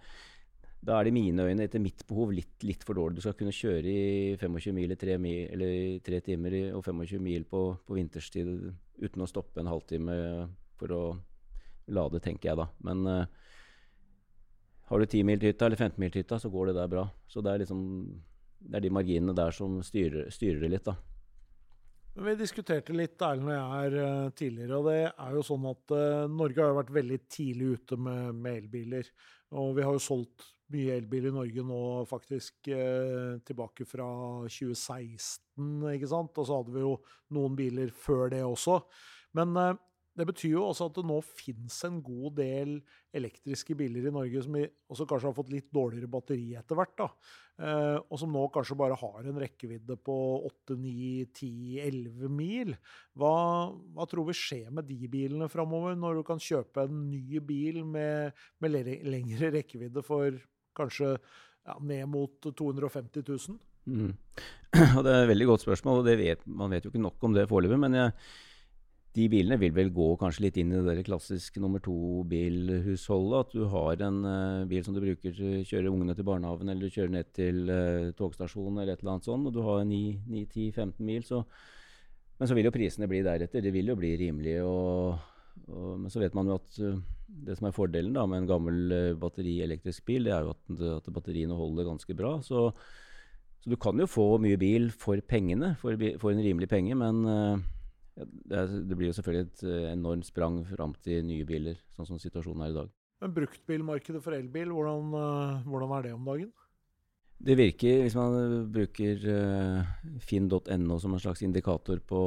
da 0.86 1.00
er 1.00 1.08
det 1.08 1.15
i 1.15 1.15
mine 1.15 1.46
øyne, 1.48 1.65
etter 1.65 1.82
mitt 1.82 2.04
behov, 2.06 2.30
litt, 2.36 2.62
litt, 2.62 2.84
for 2.86 2.98
dårlig. 2.98 3.18
Du 3.18 3.24
skal 3.25 3.34
kunne 3.39 3.54
kjøre 3.56 3.89
i 3.89 4.36
25 4.38 4.75
mil 4.75 4.94
i 4.94 4.98
tre, 5.01 5.15
mil, 5.18 5.48
eller 5.56 5.96
tre 6.06 6.20
timer 6.22 6.54
og 6.77 6.84
25 6.86 7.24
mil 7.25 7.48
på, 7.50 7.62
på, 7.88 7.96
vinterstid 7.98 8.51
uten 9.01 9.25
å 9.25 9.30
stoppe 9.30 9.63
en 9.63 9.72
halvtime 9.72 10.18
for 10.77 10.94
å 10.94 11.01
lade, 11.96 12.22
tenker 12.22 12.51
jeg 12.51 12.60
da. 12.60 12.68
Men 12.86 13.01
uh, 13.10 13.25
har 14.92 15.01
du 15.01 15.08
10 15.08 15.25
mil 15.25 15.42
til 15.42 15.56
hytta 15.56 15.72
eller 15.72 15.82
15 15.82 15.98
mil 16.04 16.13
til 16.13 16.22
hytta, 16.22 16.38
så 16.44 16.54
går 16.54 16.70
det 16.70 16.77
der 16.77 16.94
bra. 16.94 17.08
Så 17.34 17.42
det 17.42 17.56
er 17.56 17.65
liksom 17.65 17.82
det 18.65 18.80
er 18.80 18.86
de 18.86 18.94
marginene 18.94 19.36
der 19.38 19.54
som 19.54 19.80
styrer, 19.86 20.30
styrer 20.34 20.62
det 20.62 20.72
litt, 20.75 20.86
da. 20.86 20.96
Vi 22.15 22.31
diskuterte 22.39 22.93
litt 22.95 23.19
Erlend 23.19 23.50
og 23.50 23.55
jeg 23.55 23.72
her 23.72 23.95
uh, 24.00 24.34
tidligere, 24.39 24.77
og 24.77 24.86
det 24.88 25.00
er 25.03 25.34
jo 25.36 25.41
sånn 25.43 25.65
at 25.67 25.91
uh, 25.91 26.27
Norge 26.31 26.62
har 26.62 26.69
jo 26.72 26.77
vært 26.77 26.93
veldig 26.95 27.17
tidlig 27.27 27.72
ute 27.75 27.98
med, 28.00 28.38
med, 28.39 28.60
elbiler. 28.62 29.10
Og 29.60 29.74
vi 29.75 29.84
har 29.84 29.98
jo 29.98 30.03
solgt 30.03 30.45
mye 30.72 30.95
elbil 30.95 31.27
i 31.27 31.34
Norge 31.36 31.65
nå 31.67 31.81
faktisk 32.07 32.69
uh, 32.72 33.36
tilbake 33.43 33.84
fra 33.89 34.07
2016, 34.48 35.67
ikke 35.91 36.12
sant. 36.13 36.39
Og 36.39 36.48
så 36.48 36.62
hadde 36.62 36.77
vi 36.77 36.86
jo 36.86 36.93
noen 37.36 37.60
biler 37.60 37.91
før 37.91 38.31
det 38.31 38.45
også. 38.48 38.79
Men 39.36 39.51
det 40.15 40.25
betyr 40.29 40.53
jo 40.53 40.63
også 40.69 40.88
at 40.88 40.95
det 40.95 41.03
nå 41.10 41.17
finnes 41.27 41.75
en 41.88 41.98
god 42.03 42.38
del 42.38 42.77
elektriske 43.15 43.75
biler 43.75 44.07
i 44.07 44.13
Norge 44.15 44.43
som 44.45 44.55
også 44.55 45.07
kanskje 45.10 45.27
har 45.27 45.36
fått 45.36 45.51
litt 45.51 45.67
dårligere 45.75 46.07
batteri 46.12 46.53
etter 46.55 46.79
hvert. 46.79 46.93
da, 47.01 47.07
eh, 47.60 47.98
Og 48.00 48.19
som 48.19 48.31
nå 48.31 48.45
kanskje 48.53 48.77
bare 48.79 48.95
har 48.95 49.27
en 49.27 49.41
rekkevidde 49.43 49.98
på 50.00 50.15
8-9-10-11 50.69 52.31
mil. 52.31 52.75
Hva, 53.13 53.36
hva, 53.75 54.07
tror 54.07 54.29
vi 54.29 54.38
skjer 54.39 54.72
med 54.72 54.88
de 54.88 55.12
bilene 55.12 55.51
framover, 55.51 56.00
når 56.00 56.22
du 56.22 56.24
kan 56.24 56.39
kjøpe 56.39 56.88
en 56.88 57.10
ny 57.12 57.39
bil 57.43 57.84
med, 57.84 58.31
med 58.60 58.72
lengre 59.03 59.51
rekkevidde 59.60 60.03
for 60.03 60.31
kanskje 60.75 61.17
ja, 61.17 61.75
ned 61.81 62.07
mot 62.07 62.39
250 62.39 63.27
000? 63.27 63.60
Mm. 63.86 64.15
Det 65.03 65.12
er 65.12 65.24
et 65.24 65.31
veldig 65.31 65.51
godt 65.51 65.67
spørsmål, 65.67 66.01
og 66.01 66.19
vet, 66.19 66.41
man 66.48 66.72
vet 66.72 66.86
jo 66.86 66.91
ikke 66.91 67.03
nok 67.03 67.24
om 67.24 67.36
det 67.36 67.50
foreløpig. 67.51 67.79
Men 67.79 68.00
jeg, 68.00 68.12
de 69.15 69.25
bilene 69.31 69.55
vil 69.60 69.72
vel 69.75 69.91
gå 69.95 70.07
kanskje 70.19 70.43
litt 70.43 70.57
inn 70.60 70.74
i 70.75 70.81
det 70.84 71.05
klassiske 71.07 71.62
nummer 71.63 71.79
to-bilhusholdet. 71.84 73.45
At 73.45 73.53
du 73.55 73.63
har 73.72 74.01
en 74.03 74.17
uh, 74.27 74.65
bil 74.67 74.84
som 74.84 74.95
du 74.95 75.00
bruker 75.03 75.36
til 75.36 75.62
å 75.62 75.67
kjøre 75.69 75.91
ungene 75.91 76.15
til 76.17 76.27
barnehagen, 76.27 76.72
eller 76.72 76.89
du 76.89 76.95
kjører 76.95 77.13
ned 77.13 77.29
til 77.36 77.62
uh, 77.72 78.12
togstasjonen 78.19 78.81
eller 78.81 78.95
et 78.95 79.03
eller 79.03 79.13
annet 79.15 79.29
sånt, 79.29 79.48
og 79.48 79.55
du 79.55 79.62
har 79.63 79.86
9-10-15 79.88 81.00
mil. 81.07 81.24
Så, 81.27 81.39
men 82.36 82.50
så 82.51 82.57
vil 82.57 82.67
jo 82.67 82.74
prisene 82.75 83.07
bli 83.12 83.22
deretter. 83.24 83.63
Det 83.63 83.72
vil 83.75 83.93
jo 83.93 83.95
bli 84.00 84.12
rimelige. 84.25 84.65
og 84.67 85.31
og, 85.72 85.93
men 86.01 86.12
så 86.12 86.19
vet 86.19 86.34
man 86.36 86.50
jo 86.51 86.57
at 86.60 86.74
uh, 86.84 86.98
det 87.48 87.55
som 87.55 87.69
er 87.69 87.74
fordelen 87.74 88.12
da, 88.13 88.25
med 88.27 88.41
en 88.41 88.50
gammel 88.50 88.95
batterielektrisk 89.22 90.03
bil, 90.05 90.27
det 90.27 90.34
er 90.36 90.43
jo 90.43 90.51
at, 90.51 90.81
at 91.00 91.07
batteriene 91.15 91.55
holder 91.55 91.88
ganske 91.88 92.17
bra. 92.19 92.34
Så, 92.43 92.65
så, 93.63 93.72
du 93.72 93.77
kan 93.79 93.95
jo 93.95 94.10
få 94.12 94.27
mye 94.43 94.60
bil 94.60 94.89
for 94.91 95.24
pengene, 95.24 95.72
for, 95.79 95.95
for 96.19 96.36
en 96.36 96.43
rimelig 96.43 96.67
penge, 96.69 97.00
men 97.00 97.24
det, 98.15 98.95
blir 98.95 99.10
jo 99.10 99.15
selvfølgelig 99.17 99.48
et 99.48 99.63
enormt 99.91 100.27
sprang 100.27 100.62
fram 100.69 100.93
til 101.03 101.25
nye 101.27 101.48
biler, 101.48 101.79
sånn 101.95 102.07
som 102.07 102.22
situasjonen 102.22 102.63
er 102.65 102.72
i 102.72 102.77
dag. 102.77 102.93
Men 103.24 103.34
bruktbilmarkedet 103.36 104.22
for 104.24 104.36
elbil, 104.36 104.72
hvordan, 104.75 105.12
hvordan 105.67 105.95
er 105.98 106.07
det 106.07 106.13
om 106.15 106.29
dagen? 106.29 106.53
Det 107.36 107.57
virker, 107.60 108.05
hvis 108.05 108.15
man 108.15 108.67
bruker 108.72 109.24
uh, 109.27 109.88
finn.no 110.24 111.00
som 111.01 111.15
en 111.15 111.22
slags 111.22 111.43
indikator 111.43 112.00
på 112.00 112.19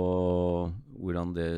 hvordan 1.00 1.32
det, 1.36 1.48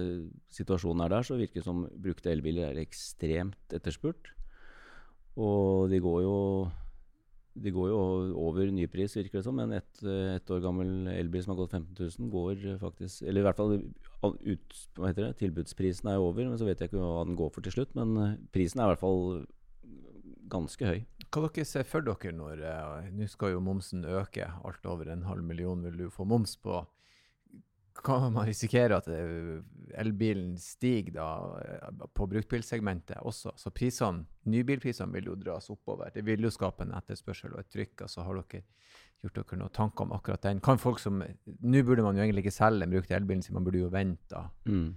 situasjonen 0.55 1.03
er 1.05 1.17
der, 1.17 1.27
så 1.27 1.39
virker 1.39 1.59
det 1.59 1.67
som 1.67 1.83
brukte 1.91 2.31
elbiler 2.31 2.71
er 2.71 2.79
ekstremt 2.85 3.75
etterspurt. 3.75 4.31
Og 5.41 5.91
de 5.91 5.99
går 6.03 6.23
jo, 6.23 6.37
de 7.55 7.73
går 7.75 7.89
jo 7.91 8.01
over 8.39 8.71
nypris, 8.73 9.17
virker 9.19 9.41
det 9.41 9.45
som. 9.47 9.57
Men 9.59 9.75
et, 9.77 10.03
et 10.07 10.53
år 10.55 10.63
gammel 10.65 11.11
elbil 11.13 11.45
som 11.45 11.55
har 11.55 11.63
gått 11.63 11.77
15 11.79 11.95
000, 11.99 12.31
går 12.33 12.67
faktisk 12.83 13.25
Eller 13.27 13.43
i 13.43 13.47
hvert 13.49 13.61
fall 13.61 13.79
ut, 13.81 14.77
hva 14.99 15.11
heter 15.11 15.29
det, 15.29 15.39
tilbudsprisen 15.41 16.13
er 16.13 16.23
over, 16.23 16.47
men 16.47 16.61
så 16.61 16.69
vet 16.69 16.81
jeg 16.81 16.93
ikke 16.93 17.01
hva 17.03 17.25
den 17.27 17.39
går 17.39 17.51
for 17.55 17.67
til 17.67 17.75
slutt. 17.79 17.97
Men 17.99 18.15
eh, 18.21 18.37
prisen 18.55 18.81
er 18.81 18.89
i 18.89 18.95
hvert 18.95 19.03
fall 19.03 19.43
ganske 20.51 20.87
høy. 20.87 21.03
Hva 21.31 21.47
dere 21.47 21.67
ser 21.69 21.87
for 21.87 22.07
dere 22.07 22.33
når 22.35 22.63
uh, 22.65 23.11
Nå 23.15 23.29
skal 23.31 23.55
jo 23.55 23.63
momsen 23.65 24.07
øke. 24.09 24.49
Alt 24.67 24.87
over 24.91 25.11
en 25.13 25.27
halv 25.29 25.47
million 25.47 25.83
vil 25.87 26.05
du 26.05 26.09
få 26.13 26.27
moms 26.29 26.57
på. 26.59 26.83
Kan 28.05 28.33
man 28.33 28.49
risikere 28.49 28.97
at 28.97 29.09
uh, 29.13 29.61
elbilen 30.01 30.55
stiger 30.61 31.19
da 31.19 31.27
uh, 31.91 32.07
på 32.17 32.27
bruktbilsegmentet 32.31 33.21
også? 33.27 33.53
Så 33.61 33.73
prisene, 33.75 34.25
nybilprisene 34.49 35.13
vil 35.17 35.33
jo 35.33 35.37
dras 35.41 35.69
oppover. 35.73 36.13
Det 36.15 36.25
vil 36.27 36.47
jo 36.47 36.53
skape 36.55 36.87
en 36.87 36.95
etterspørsel 36.97 37.55
og 37.55 37.65
et 37.65 37.71
trykk. 37.75 38.07
altså 38.07 38.25
Har 38.25 38.41
dere 38.41 38.65
gjort 39.21 39.37
dere 39.43 39.61
noen 39.61 39.77
tanker 39.77 40.07
om 40.07 40.17
akkurat 40.17 40.49
den? 40.49 40.63
Kan 40.65 40.81
folk 40.81 41.03
som, 41.03 41.21
Nå 41.21 41.85
burde 41.85 42.07
man 42.07 42.17
jo 42.17 42.25
egentlig 42.25 42.47
ikke 42.47 42.57
selge 42.57 42.87
den 42.87 42.97
brukte 42.97 43.17
elbilen 43.19 43.45
sin, 43.45 43.59
man 43.59 43.69
burde 43.69 43.85
jo 43.85 43.93
vente 43.93 44.47
mm. 44.65 44.89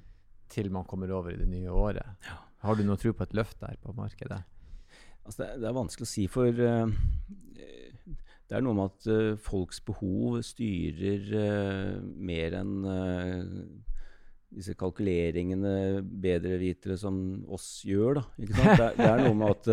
til 0.53 0.71
man 0.71 0.87
kommer 0.87 1.11
over 1.11 1.33
i 1.33 1.41
det 1.41 1.49
nye 1.51 1.71
året. 1.71 2.23
Ja. 2.27 2.39
Har 2.63 2.79
du 2.79 2.85
noe 2.87 2.99
tro 2.99 3.11
på 3.11 3.25
et 3.27 3.35
løft 3.35 3.59
der 3.59 3.75
på 3.83 3.91
markedet? 3.97 4.39
Altså 5.23 5.43
det, 5.43 5.49
det, 5.61 5.67
er 5.67 5.75
vanskelig 5.75 6.07
å 6.07 6.11
si, 6.11 6.23
for 6.31 6.47
uh, 6.51 6.87
det 8.53 8.59
er 8.59 8.65
noe 8.67 8.77
med 8.77 8.91
at 8.91 9.07
uh, 9.09 9.39
folks 9.41 9.79
behov 9.81 10.35
styrer 10.45 11.23
uh, 11.33 12.03
mer 12.21 12.53
enn 12.59 12.75
disse 14.53 14.75
kalkuleringene 14.77 16.03
bedrevitere 16.21 16.93
som 17.01 17.15
oss 17.49 17.79
gjør, 17.89 18.19
da. 18.19 18.23
Ikke 18.37 18.59
sant? 18.59 18.75
Det, 18.77 18.89
det 18.99 19.07
er 19.07 19.23
noe 19.23 19.39
med 19.39 19.55
at, 19.55 19.69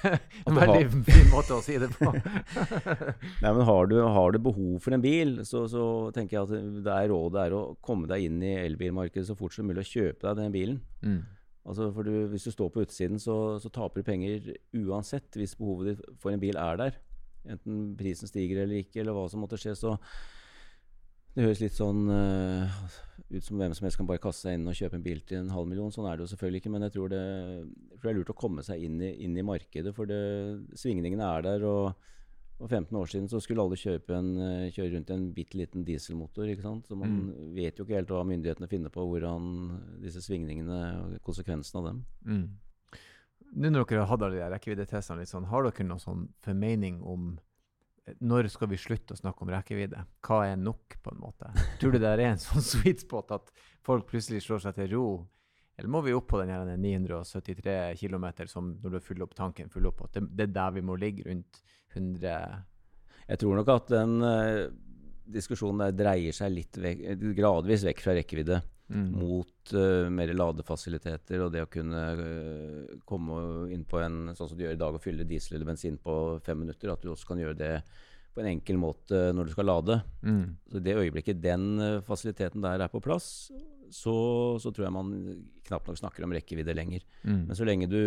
at 0.48 0.56
Veldig 0.56 1.04
fin 1.06 1.30
måte 1.30 1.54
å 1.54 1.62
si 1.62 1.76
det 1.78 1.92
på. 1.94 2.10
Nei, 3.44 3.52
men 3.52 3.62
har 3.70 3.92
du, 3.92 3.94
har 4.02 4.34
du, 4.34 4.40
behov 4.42 4.80
for 4.82 4.98
en 4.98 5.04
bil, 5.04 5.36
så, 5.46 5.62
så 5.70 5.84
tenker 6.16 6.40
jeg 6.40 6.48
at 6.48 6.82
det 6.88 6.96
er 6.96 7.12
rådet 7.14 7.44
er 7.44 7.54
å 7.54 7.62
komme 7.78 8.10
deg 8.10 8.26
inn 8.26 8.42
i 8.42 8.56
elbilmarkedet 8.64 9.28
så 9.30 9.38
fort 9.38 9.54
som 9.54 9.70
mulig 9.70 9.86
og 9.86 9.92
kjøpe 9.92 10.26
deg 10.26 10.42
den 10.42 10.58
bilen. 10.58 10.82
Mm. 11.06 11.22
Altså 11.64 11.88
for 11.94 12.04
du, 12.04 12.26
hvis 12.34 12.44
du 12.44 12.52
står 12.52 12.74
på 12.74 12.82
utsiden, 12.84 13.22
så, 13.22 13.56
så, 13.62 13.70
taper 13.72 14.02
du 14.02 14.08
penger 14.10 14.50
uansett 14.82 15.38
hvis 15.38 15.54
behovet 15.56 15.94
ditt 15.94 16.16
for 16.20 16.34
en 16.34 16.42
bil 16.42 16.58
er 16.60 16.80
der. 16.80 16.98
Enten 17.44 17.92
prisen 17.98 18.30
stiger 18.30 18.62
eller 18.64 18.84
ikke, 18.84 19.02
eller 19.02 19.16
hva 19.16 19.26
som 19.30 19.44
måtte 19.44 19.58
skje. 19.60 19.74
Så 19.78 19.96
det 21.34 21.44
høres 21.48 21.60
litt 21.60 21.74
sånn 21.74 22.06
uh, 22.06 22.70
ut 23.34 23.42
som 23.42 23.58
hvem 23.58 23.74
som 23.74 23.88
helst 23.88 23.98
kan 23.98 24.06
bare 24.06 24.22
kaste 24.22 24.46
seg 24.46 24.58
inn 24.58 24.68
og 24.70 24.76
kjøpe 24.78 25.00
en 25.00 25.04
bil 25.04 25.22
til 25.26 25.42
en 25.42 25.52
halv 25.54 25.68
million. 25.70 25.92
Sånn 25.94 26.06
er 26.06 26.16
det 26.16 26.26
jo 26.26 26.32
selvfølgelig 26.34 26.62
ikke, 26.62 26.74
men 26.76 26.86
jeg 26.86 26.94
tror 26.96 27.12
det, 27.12 27.22
jeg 27.24 27.98
tror 27.98 28.08
det 28.08 28.12
er 28.12 28.18
lurt 28.20 28.34
å 28.34 28.40
komme 28.44 28.66
seg 28.66 28.84
inn 28.86 29.00
i, 29.02 29.12
inn 29.26 29.38
i 29.38 29.46
markedet. 29.46 29.94
For 29.96 30.10
det, 30.10 30.24
svingningene 30.78 31.30
er 31.30 31.48
der. 31.48 31.68
og 31.68 32.12
for 32.58 32.70
15 32.70 32.96
år 32.96 33.06
siden 33.10 33.28
så 33.28 33.40
skulle 33.42 33.62
alle 33.62 33.76
en, 34.14 34.28
eh, 34.38 34.70
kjøre 34.70 34.94
rundt 34.94 35.10
en 35.10 35.32
bitte 35.34 35.58
liten 35.58 35.84
dieselmotor. 35.84 36.46
ikke 36.48 36.62
sant? 36.62 36.86
Så 36.86 36.96
man 36.96 37.10
mm. 37.10 37.54
vet 37.54 37.76
jo 37.76 37.84
ikke 37.84 37.96
helt 37.98 38.08
hva 38.08 38.22
myndighetene 38.24 38.68
finner 38.68 38.90
på, 38.90 39.02
hvordan 39.02 39.98
disse 40.02 40.22
svingningene 40.22 40.78
og 41.02 41.18
konsekvensene 41.22 41.80
av 41.80 41.88
dem. 41.88 42.04
Mm. 42.24 42.46
Nå 43.54 43.70
når 43.70 43.86
dere 43.86 44.02
har 44.02 44.10
hatt 44.10 44.22
alle 44.26 44.40
de 44.40 44.46
rekkeviddetestene, 44.50 45.22
litt 45.22 45.30
sånn, 45.30 45.46
har 45.50 45.66
dere 45.66 45.86
noen 45.86 46.02
sånn 46.02 46.24
formening 46.42 46.98
om 47.06 47.28
eh, 48.06 48.16
når 48.26 48.48
skal 48.52 48.70
vi 48.72 48.80
slutte 48.80 49.14
å 49.14 49.20
snakke 49.20 49.46
om 49.46 49.52
rekkevidde? 49.54 50.02
Hva 50.26 50.40
er 50.48 50.58
nok, 50.58 50.98
på 51.02 51.14
en 51.14 51.22
måte? 51.22 51.52
Tror 51.80 51.94
du 51.94 52.00
det 52.02 52.10
er 52.10 52.24
en 52.26 52.42
sånn 52.42 52.64
sweet 52.72 53.04
spot 53.06 53.30
at 53.36 53.54
folk 53.86 54.08
plutselig 54.10 54.42
slår 54.46 54.66
seg 54.66 54.80
til 54.80 54.90
ro? 54.96 55.06
Eller 55.78 55.90
må 55.90 56.04
vi 56.06 56.14
opp 56.14 56.28
på 56.30 56.38
den 56.42 56.70
973 56.82 57.94
km 57.98 58.26
som 58.50 58.74
når 58.82 58.96
du 58.96 59.00
fyller 59.02 59.26
opp 59.26 59.34
tanken, 59.38 59.70
fyller 59.72 59.90
opp 59.90 60.04
at 60.06 60.18
Det, 60.18 60.28
det 60.30 60.46
er 60.48 60.54
der 60.54 60.76
vi 60.76 60.84
må 60.86 60.94
ligge, 60.98 61.26
rundt 61.26 61.62
100 61.94 62.34
Jeg 63.28 63.40
tror 63.42 63.58
nok 63.58 63.72
at 63.74 63.90
den 63.90 64.14
uh, 64.22 64.68
diskusjonen 65.24 65.86
der 65.86 65.96
dreier 65.98 66.36
seg 66.36 66.52
litt 66.54 66.78
vekk, 66.78 67.02
gradvis 67.34 67.86
vekk 67.88 68.02
fra 68.04 68.14
rekkevidde. 68.18 68.60
Mm. 68.92 69.06
Mot 69.16 69.72
uh, 69.72 70.10
mer 70.12 70.32
ladefasiliteter 70.34 71.40
og 71.40 71.54
det 71.54 71.62
å 71.64 71.70
kunne 71.72 72.00
uh, 72.18 72.96
komme 73.08 73.38
inn 73.72 73.86
på 73.88 74.02
en 74.04 74.34
sånn 74.36 74.50
som 74.50 74.58
du 74.58 74.66
gjør 74.66 74.76
i 74.76 74.80
dag, 74.80 74.96
og 74.96 75.02
fylle 75.02 75.24
diesel 75.28 75.56
eller 75.56 75.70
bensin 75.70 75.96
på 76.00 76.16
fem 76.44 76.60
minutter. 76.60 76.92
At 76.92 77.04
du 77.04 77.12
også 77.12 77.30
kan 77.30 77.40
gjøre 77.40 77.58
det 77.58 77.74
på 78.34 78.42
en 78.42 78.50
enkel 78.50 78.80
måte 78.82 79.28
når 79.32 79.48
du 79.48 79.54
skal 79.54 79.70
lade. 79.70 80.00
Mm. 80.26 80.44
Så 80.68 80.80
I 80.80 80.84
det 80.84 80.98
øyeblikket 80.98 81.40
den 81.40 81.68
fasiliteten 82.04 82.64
der 82.64 82.82
er 82.82 82.92
på 82.92 83.02
plass, 83.02 83.48
så, 83.94 84.14
så, 84.58 84.72
tror 84.74 84.88
jeg 84.88 84.94
man 84.96 85.12
knapt 85.68 85.88
nok 85.88 86.00
snakker 86.00 86.26
om 86.26 86.34
rekkevidde 86.34 86.74
lenger. 86.74 87.04
Mm. 87.22 87.44
Men 87.46 87.56
så 87.56 87.66
lenge 87.68 87.88
du 87.88 88.02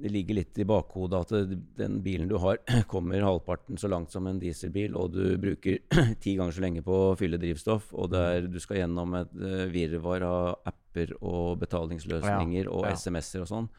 det 0.00 0.10
ligger 0.12 0.38
litt 0.38 0.58
i 0.58 0.66
bakhodet 0.68 1.20
at 1.20 1.52
den 1.78 1.98
bilen 2.04 2.28
du 2.30 2.36
har, 2.40 2.58
kommer 2.92 3.22
halvparten 3.24 3.78
så 3.80 3.90
langt 3.90 4.12
som 4.14 4.26
en 4.30 4.40
dieselbil, 4.40 4.96
og 4.98 5.12
du 5.14 5.36
bruker 5.40 5.80
ti 6.22 6.36
ganger 6.38 6.56
så 6.56 6.64
lenge 6.64 6.84
på 6.86 6.96
å 7.10 7.16
fylle 7.20 7.40
drivstoff, 7.40 7.92
og 7.92 8.12
der 8.14 8.48
du 8.50 8.58
skal 8.62 8.82
gjennom 8.82 9.16
et 9.20 9.36
uh, 9.36 9.66
virvar 9.72 10.26
av 10.26 10.72
apper 10.72 11.14
og 11.20 11.60
betalingsløsninger 11.62 12.70
og. 12.70 12.88
SMS-er 12.90 13.44
og 13.44 13.50
sånn, 13.50 13.70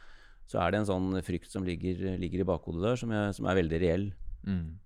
så 0.49 0.61
er 0.61 0.71
det 0.71 0.81
en 0.81 0.89
sånn 0.89 1.21
frykt 1.25 1.51
som 1.51 1.65
ligger, 1.67 2.15
ligger 2.21 2.43
i 2.43 2.47
bakhodet 2.47 2.85
der, 2.85 3.01
som, 3.01 3.13
jeg, 3.15 3.35
som 3.37 3.49
er 3.49 3.59
veldig 3.61 3.81
reell. 3.81 4.07
Mm. 4.47 4.79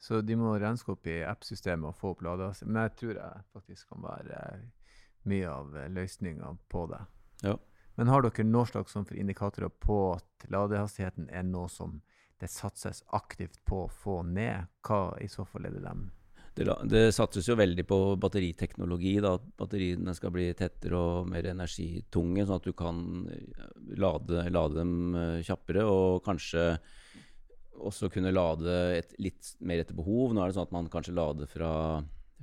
Så 0.00 0.22
de 0.24 0.36
må 0.40 0.54
renske 0.56 0.94
opp 0.94 1.08
i 1.12 1.20
app-systemet 1.28 1.90
og 1.90 1.96
få 1.98 2.14
opp 2.14 2.22
lader. 2.24 2.56
Men 2.64 2.86
jeg 2.86 2.94
tror 3.02 3.18
jeg 3.18 3.48
faktisk 3.52 3.90
kan 3.92 4.06
være 4.06 4.38
mye 5.28 5.50
av 5.52 5.74
løsninga 5.92 6.54
på 6.72 6.86
det. 6.88 7.00
Ja. 7.44 7.58
Men 7.98 8.10
har 8.12 8.24
dere 8.24 8.46
noe 8.46 8.68
slags 8.68 8.94
for 8.94 9.16
indikatorer 9.16 9.72
på 9.82 9.98
at 10.14 10.48
ladehastigheten 10.52 11.28
er 11.30 11.44
noe 11.46 11.68
som 11.68 12.00
det 12.40 12.48
satses 12.48 13.02
aktivt 13.16 13.60
på 13.68 13.84
å 13.84 13.92
få 13.92 14.22
ned? 14.24 14.70
Hva 14.86 15.16
i 15.20 15.28
så 15.28 15.44
fall 15.44 15.68
er 15.68 15.76
det 15.76 15.84
dem? 15.84 16.08
Det, 16.54 16.66
det 16.90 17.02
satses 17.14 17.46
jo 17.48 17.56
veldig 17.58 17.84
på 17.88 17.98
batteriteknologi. 18.20 19.14
Da, 19.22 19.34
at 19.38 19.44
batteriene 19.60 20.14
skal 20.16 20.32
bli 20.34 20.48
tettere 20.56 20.98
og 20.98 21.28
mer 21.30 21.50
energitunge, 21.52 22.46
sånn 22.46 22.60
at 22.60 22.66
du 22.66 22.74
kan 22.76 23.04
eh, 23.30 23.68
lade, 24.00 24.46
lade 24.50 24.80
dem 24.80 24.96
eh, 25.14 25.36
kjappere. 25.46 25.84
Og 25.86 26.24
kanskje 26.26 26.72
også 27.80 28.10
kunne 28.12 28.32
lade 28.34 28.80
et, 28.98 29.14
litt 29.22 29.54
mer 29.64 29.84
etter 29.84 29.96
behov. 29.96 30.34
Nå 30.34 30.42
er 30.42 30.50
det 30.50 30.58
sånn 30.58 30.68
at 30.68 30.74
man 30.74 30.90
kanskje 30.92 31.16
lader 31.16 31.50
fra 31.50 31.74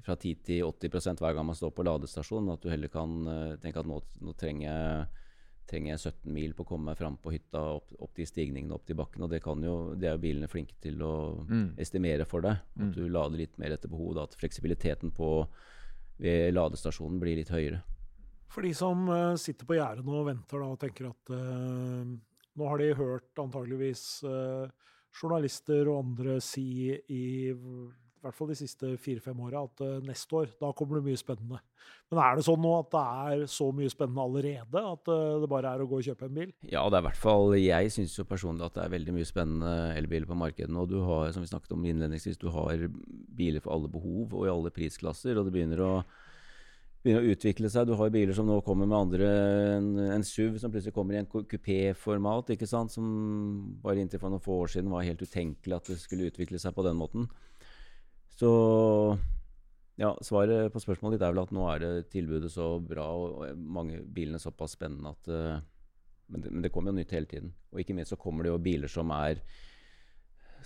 fra 0.06 0.16
10 0.16 0.44
til 0.46 0.66
80% 0.68 1.22
hver 1.22 1.34
gang 1.34 1.48
man 1.48 1.58
står 1.58 1.72
på 1.76 1.86
ladestasjon. 1.86 2.52
At 2.54 2.64
du 2.64 2.70
heller 2.72 2.92
kan 2.92 3.16
uh, 3.26 3.56
tenke 3.62 3.82
at 3.82 3.90
nå, 3.90 3.98
nå 4.24 4.36
trenger 4.38 4.68
jeg 4.68 5.24
trenger 5.68 5.94
jeg 5.94 6.14
17 6.14 6.34
mil 6.34 6.54
på 6.56 6.64
å 6.64 6.70
komme 6.70 6.92
meg 6.92 7.00
fram 7.00 7.18
på 7.22 7.34
hytta 7.34 7.62
opp, 7.78 7.92
opp 8.00 8.14
de 8.16 8.28
stigningene 8.28 8.76
opp 8.76 8.86
til 8.88 8.98
bakken. 9.00 9.26
Og 9.26 9.34
det, 9.34 9.42
jo, 9.44 9.76
det, 9.96 10.08
er 10.08 10.16
jo 10.16 10.24
bilene 10.24 10.50
flinke 10.52 10.78
til 10.84 11.04
å 11.04 11.14
mm. 11.44 11.68
estimere 11.84 12.28
for 12.30 12.46
deg. 12.46 12.64
At 12.78 12.88
mm. 12.90 12.96
du 12.96 13.04
lader 13.12 13.44
litt 13.44 13.60
mer 13.62 13.76
etter 13.76 13.92
behov. 13.92 14.16
Da, 14.18 14.26
at 14.28 14.38
fleksibiliteten 14.40 15.14
på, 15.16 15.32
ved 16.24 16.56
ladestasjonen 16.56 17.20
blir 17.22 17.40
litt 17.42 17.54
høyere. 17.54 17.84
For 18.54 18.64
de 18.64 18.74
som 18.78 19.08
uh, 19.12 19.36
sitter 19.40 19.68
på 19.68 19.76
gjerdet 19.76 20.08
og 20.08 20.28
venter 20.30 20.64
da, 20.64 20.72
og 20.72 20.80
tenker 20.82 21.10
at 21.12 21.34
uh, 21.36 22.08
nå 22.58 22.70
har 22.72 22.82
de 22.82 22.94
hørt 22.98 23.42
antageligvis 23.44 24.06
uh, 24.26 24.66
journalister 25.18 25.90
og 25.92 26.06
andre 26.06 26.38
si 26.44 26.94
i 26.96 27.26
i 28.18 28.26
hvert 28.26 28.36
fall 28.36 28.50
de 28.50 28.58
siste 28.58 28.90
fire-fem 29.02 29.40
åra, 29.46 29.62
at 29.68 29.82
uh, 29.86 29.98
neste 30.06 30.36
år, 30.40 30.50
da 30.60 30.72
kommer 30.76 30.98
det 30.98 31.06
mye 31.08 31.20
spennende. 31.20 31.60
Men 32.10 32.22
er 32.24 32.38
det 32.38 32.46
sånn 32.48 32.62
nå 32.64 32.74
at 32.80 32.90
det 32.94 33.04
er 33.24 33.44
så 33.52 33.70
mye 33.76 33.92
spennende 33.94 34.24
allerede 34.24 34.84
at 34.94 35.12
uh, 35.14 35.38
det 35.44 35.50
bare 35.52 35.74
er 35.74 35.84
å 35.84 35.90
gå 35.90 36.00
og 36.02 36.08
kjøpe 36.10 36.28
en 36.28 36.38
bil? 36.40 36.54
Ja, 36.66 36.86
det 36.90 37.00
er 37.00 37.06
i 37.06 37.08
hvert 37.10 37.22
fall 37.22 37.54
Jeg 37.60 37.94
syns 37.94 38.18
jo 38.18 38.28
personlig 38.28 38.66
at 38.68 38.78
det 38.78 38.86
er 38.86 38.96
veldig 38.98 39.18
mye 39.18 39.30
spennende 39.30 39.76
elbiler 39.96 40.30
på 40.30 40.40
markedet 40.40 40.74
nå. 40.74 40.88
Du 40.90 40.98
har, 41.06 41.30
som 41.36 41.46
vi 41.46 41.52
snakket 41.52 41.78
om 41.78 41.86
innledningsvis, 41.86 42.42
du 42.42 42.50
har 42.54 42.88
biler 43.38 43.64
for 43.64 43.78
alle 43.78 43.92
behov 43.92 44.34
og 44.34 44.48
i 44.48 44.54
alle 44.54 44.74
prisklasser, 44.74 45.38
og 45.38 45.48
det 45.48 45.56
begynner 45.56 45.86
å 45.86 45.92
begynner 47.08 47.24
å 47.24 47.34
utvikle 47.34 47.72
seg. 47.72 47.88
Du 47.88 47.96
har 48.00 48.14
biler 48.14 48.36
som 48.36 48.48
nå 48.50 48.60
kommer 48.66 48.90
med 48.90 48.98
andre 48.98 49.28
En, 49.78 49.90
en 50.18 50.26
SUV 50.26 50.58
som 50.62 50.74
plutselig 50.74 50.96
kommer 50.96 51.16
i 51.16 51.22
en 51.22 51.30
kupéformat, 51.30 52.54
ikke 52.56 52.70
sant? 52.70 52.94
som 52.94 53.08
bare 53.84 54.02
inntil 54.02 54.22
for 54.22 54.34
noen 54.34 54.44
få 54.44 54.62
år 54.66 54.74
siden 54.74 54.92
var 54.94 55.08
helt 55.08 55.22
utenkelig 55.22 55.78
at 55.78 55.92
det 55.92 56.00
skulle 56.02 56.32
utvikle 56.32 56.60
seg 56.62 56.76
på 56.76 56.86
den 56.88 56.98
måten. 57.00 57.30
Så 58.38 58.50
ja, 59.98 60.12
svaret 60.22 60.70
på 60.74 60.82
spørsmålet 60.84 61.18
ditt 61.18 61.26
er 61.26 61.34
vel 61.34 61.42
at 61.42 61.54
nå 61.56 61.64
er 61.72 61.82
det 61.82 61.94
tilbudet 62.14 62.52
så 62.54 62.76
bra 62.84 63.08
og, 63.18 63.40
mange 63.58 64.04
bilene 64.14 64.42
såpass 64.42 64.76
spennende 64.78 65.16
at 65.16 65.32
uh, 65.34 65.58
men, 66.28 66.44
det, 66.44 66.52
men 66.52 66.66
det 66.66 66.72
kommer 66.74 66.92
jo 66.94 67.00
nytt 67.00 67.16
hele 67.16 67.30
tiden. 67.30 67.56
Og 67.72 67.82
ikke 67.82 67.96
minst 67.98 68.14
så 68.14 68.20
kommer 68.20 68.46
det 68.46 68.52
jo 68.52 68.62
biler 68.62 68.92
som 68.92 69.14
er 69.16 69.42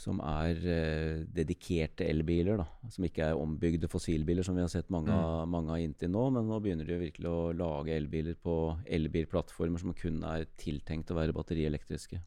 som 0.02 0.22
er 0.24 0.58
eh, 0.66 1.24
dedikerte 1.30 2.08
elbiler. 2.10 2.62
da, 2.62 2.90
Som 2.90 3.06
ikke 3.06 3.28
er 3.28 3.38
ombygde 3.38 3.90
fossilbiler, 3.92 4.42
som 4.44 4.56
vi 4.58 4.64
har 4.64 4.72
sett 4.72 4.90
mange, 4.94 5.14
mm. 5.14 5.52
mange 5.52 5.76
av 5.76 5.84
inntil 5.84 6.10
nå. 6.14 6.24
Men 6.34 6.48
nå 6.50 6.58
begynner 6.64 6.88
de 6.88 6.98
virkelig 7.04 7.30
å 7.30 7.52
lage 7.54 7.94
elbiler 7.96 8.40
på 8.42 8.56
elbilplattformer 8.88 9.84
som 9.84 9.94
kun 9.98 10.24
er 10.28 10.48
tiltenkt 10.58 11.12
å 11.12 11.20
være 11.20 11.36
batterielektriske. 11.38 12.22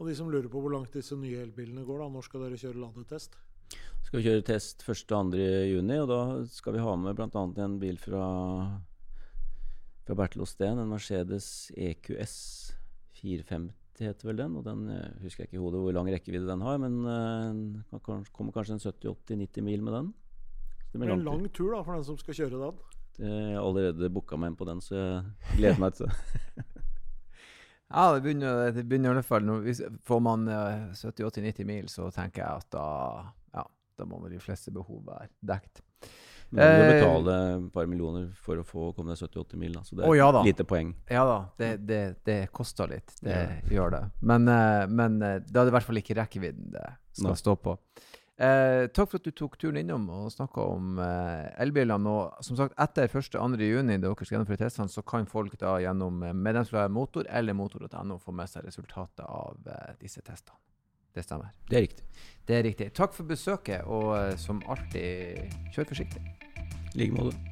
Og 0.00 0.08
de 0.08 0.16
som 0.16 0.30
lurer 0.32 0.48
på 0.50 0.62
hvor 0.64 0.72
langt 0.72 0.96
disse 0.96 1.16
nye 1.20 1.42
elbilene 1.44 1.84
går, 1.86 2.02
da, 2.02 2.10
når 2.10 2.26
skal 2.26 2.46
dere 2.46 2.60
kjøre 2.60 2.82
ladetest? 2.86 3.36
Skal 4.10 4.24
vi 4.24 4.26
kjøre 4.26 4.42
test 4.42 4.80
1.-2.6, 4.82 6.00
og 6.02 6.08
da 6.10 6.16
skal 6.50 6.74
vi 6.74 6.80
ha 6.82 6.94
med 6.98 7.14
bl.a. 7.14 7.42
en 7.62 7.76
bil 7.78 7.94
fra, 8.02 8.24
fra 10.02 10.16
Bertil 10.18 10.42
Osten, 10.42 10.80
en 10.82 10.90
Mercedes 10.90 11.70
EQS 11.78 12.34
450 13.20 14.02
heter 14.02 14.32
vel 14.32 14.42
den. 14.42 14.58
Og 14.58 14.66
den 14.66 14.82
uh, 14.90 15.22
husker 15.22 15.44
jeg 15.44 15.52
ikke 15.52 15.60
i 15.60 15.62
hodet 15.62 15.84
hvor 15.84 15.94
lang 15.94 16.10
rekkevidde 16.10 16.50
den 16.50 16.66
har, 16.66 16.82
men 16.82 16.98
uh, 17.06 18.02
kommer 18.02 18.58
kanskje 18.58 18.80
en 18.80 18.82
70-80-90 18.82 19.68
mil 19.70 19.86
med 19.86 20.00
den. 20.00 20.12
Det 20.90 20.98
blir 20.98 21.14
en 21.14 21.26
lang 21.30 21.46
tur 21.54 21.70
da 21.76 21.86
for 21.86 21.94
den 21.94 22.10
som 22.10 22.18
skal 22.18 22.40
kjøre 22.42 22.64
den. 22.66 22.84
Jeg 23.22 23.54
har 23.54 23.62
allerede 23.62 24.10
booka 24.10 24.34
meg 24.34 24.50
inn 24.50 24.58
på 24.58 24.66
den, 24.74 24.82
så 24.82 24.98
jeg 24.98 25.58
gleder 25.60 25.84
meg 25.86 25.94
til 25.94 26.10
det. 26.10 26.66
ja, 27.94 28.10
det 28.10 28.24
begynner, 28.26 28.72
det 28.74 28.90
begynner 28.90 29.14
i 29.14 29.20
hvert 29.20 29.30
fall 29.30 30.00
Får 30.02 30.26
man 30.26 30.50
uh, 30.50 30.90
70-80-90 30.98 31.76
mil, 31.76 31.92
så 31.92 32.10
tenker 32.10 32.42
jeg 32.42 32.64
at 32.64 32.74
da, 32.74 32.88
da 34.00 34.08
må 34.08 34.20
de 34.28 34.40
fleste 34.42 34.72
behov 34.74 35.04
være 35.06 35.30
dekt. 35.52 35.84
Men 36.50 36.66
du 36.66 36.80
må 36.82 36.84
eh, 36.84 36.92
betale 36.96 37.34
et 37.54 37.66
par 37.74 37.90
millioner 37.90 38.30
for 38.42 38.58
å 38.58 38.66
få 38.66 38.90
komme 38.96 39.14
deg 39.14 39.22
70-80 39.22 39.60
mil. 39.60 39.74
Da. 39.78 39.82
Så 39.86 39.96
det 39.96 40.04
er 40.04 40.10
oh, 40.10 40.16
ja 40.18 40.30
lite 40.42 40.66
poeng. 40.66 40.94
Ja 41.10 41.24
da, 41.26 41.40
det, 41.60 41.72
det, 41.86 42.00
det 42.26 42.38
koster 42.54 42.90
litt. 42.90 43.14
Det 43.22 43.36
ja. 43.36 43.58
gjør 43.76 43.94
det. 43.94 44.04
Men, 44.26 44.48
uh, 44.50 44.86
men 44.90 45.20
det 45.20 45.54
hadde 45.54 45.70
i 45.70 45.76
hvert 45.76 45.86
fall 45.86 46.00
ikke 46.02 46.16
rekkevidden 46.18 46.72
det 46.74 46.88
skal 47.20 47.30
no. 47.30 47.38
stå 47.38 47.54
på. 47.60 47.76
Eh, 48.40 48.86
takk 48.96 49.10
for 49.12 49.20
at 49.20 49.26
du 49.28 49.34
tok 49.36 49.58
turen 49.60 49.76
innom 49.82 50.06
og 50.16 50.30
snakka 50.32 50.64
om 50.64 50.98
elbilene. 51.60 52.14
Og 52.16 52.46
som 52.46 52.58
sagt, 52.58 52.74
etter 52.80 53.06
1.-2. 53.06 53.60
juni, 53.60 53.98
da 54.00 54.08
dere 54.08 54.16
skal 54.24 54.38
gjennomføre 54.38 54.62
testene, 54.64 54.90
så 54.90 55.04
kan 55.06 55.28
folk 55.30 55.58
da 55.60 55.76
gjennom 55.84 56.24
medlemsbladet 56.24 56.96
Motor 56.96 57.28
eller 57.28 57.54
motor.no 57.54 58.18
få 58.18 58.34
med 58.34 58.50
seg 58.50 58.66
resultatet 58.66 59.22
av 59.28 59.60
disse 60.00 60.24
testene. 60.24 60.58
Det 61.14 61.24
stemmer. 61.26 61.50
Det 61.70 61.78
er 61.78 61.86
riktig. 61.88 62.04
Det 62.48 62.56
er 62.56 62.66
riktig. 62.66 62.90
Takk 62.96 63.14
for 63.14 63.26
besøket, 63.28 63.86
og 63.86 64.38
som 64.38 64.62
alltid, 64.70 65.50
kjør 65.74 65.90
forsiktig. 65.92 66.22
I 66.94 67.04
like 67.04 67.14
måte. 67.14 67.49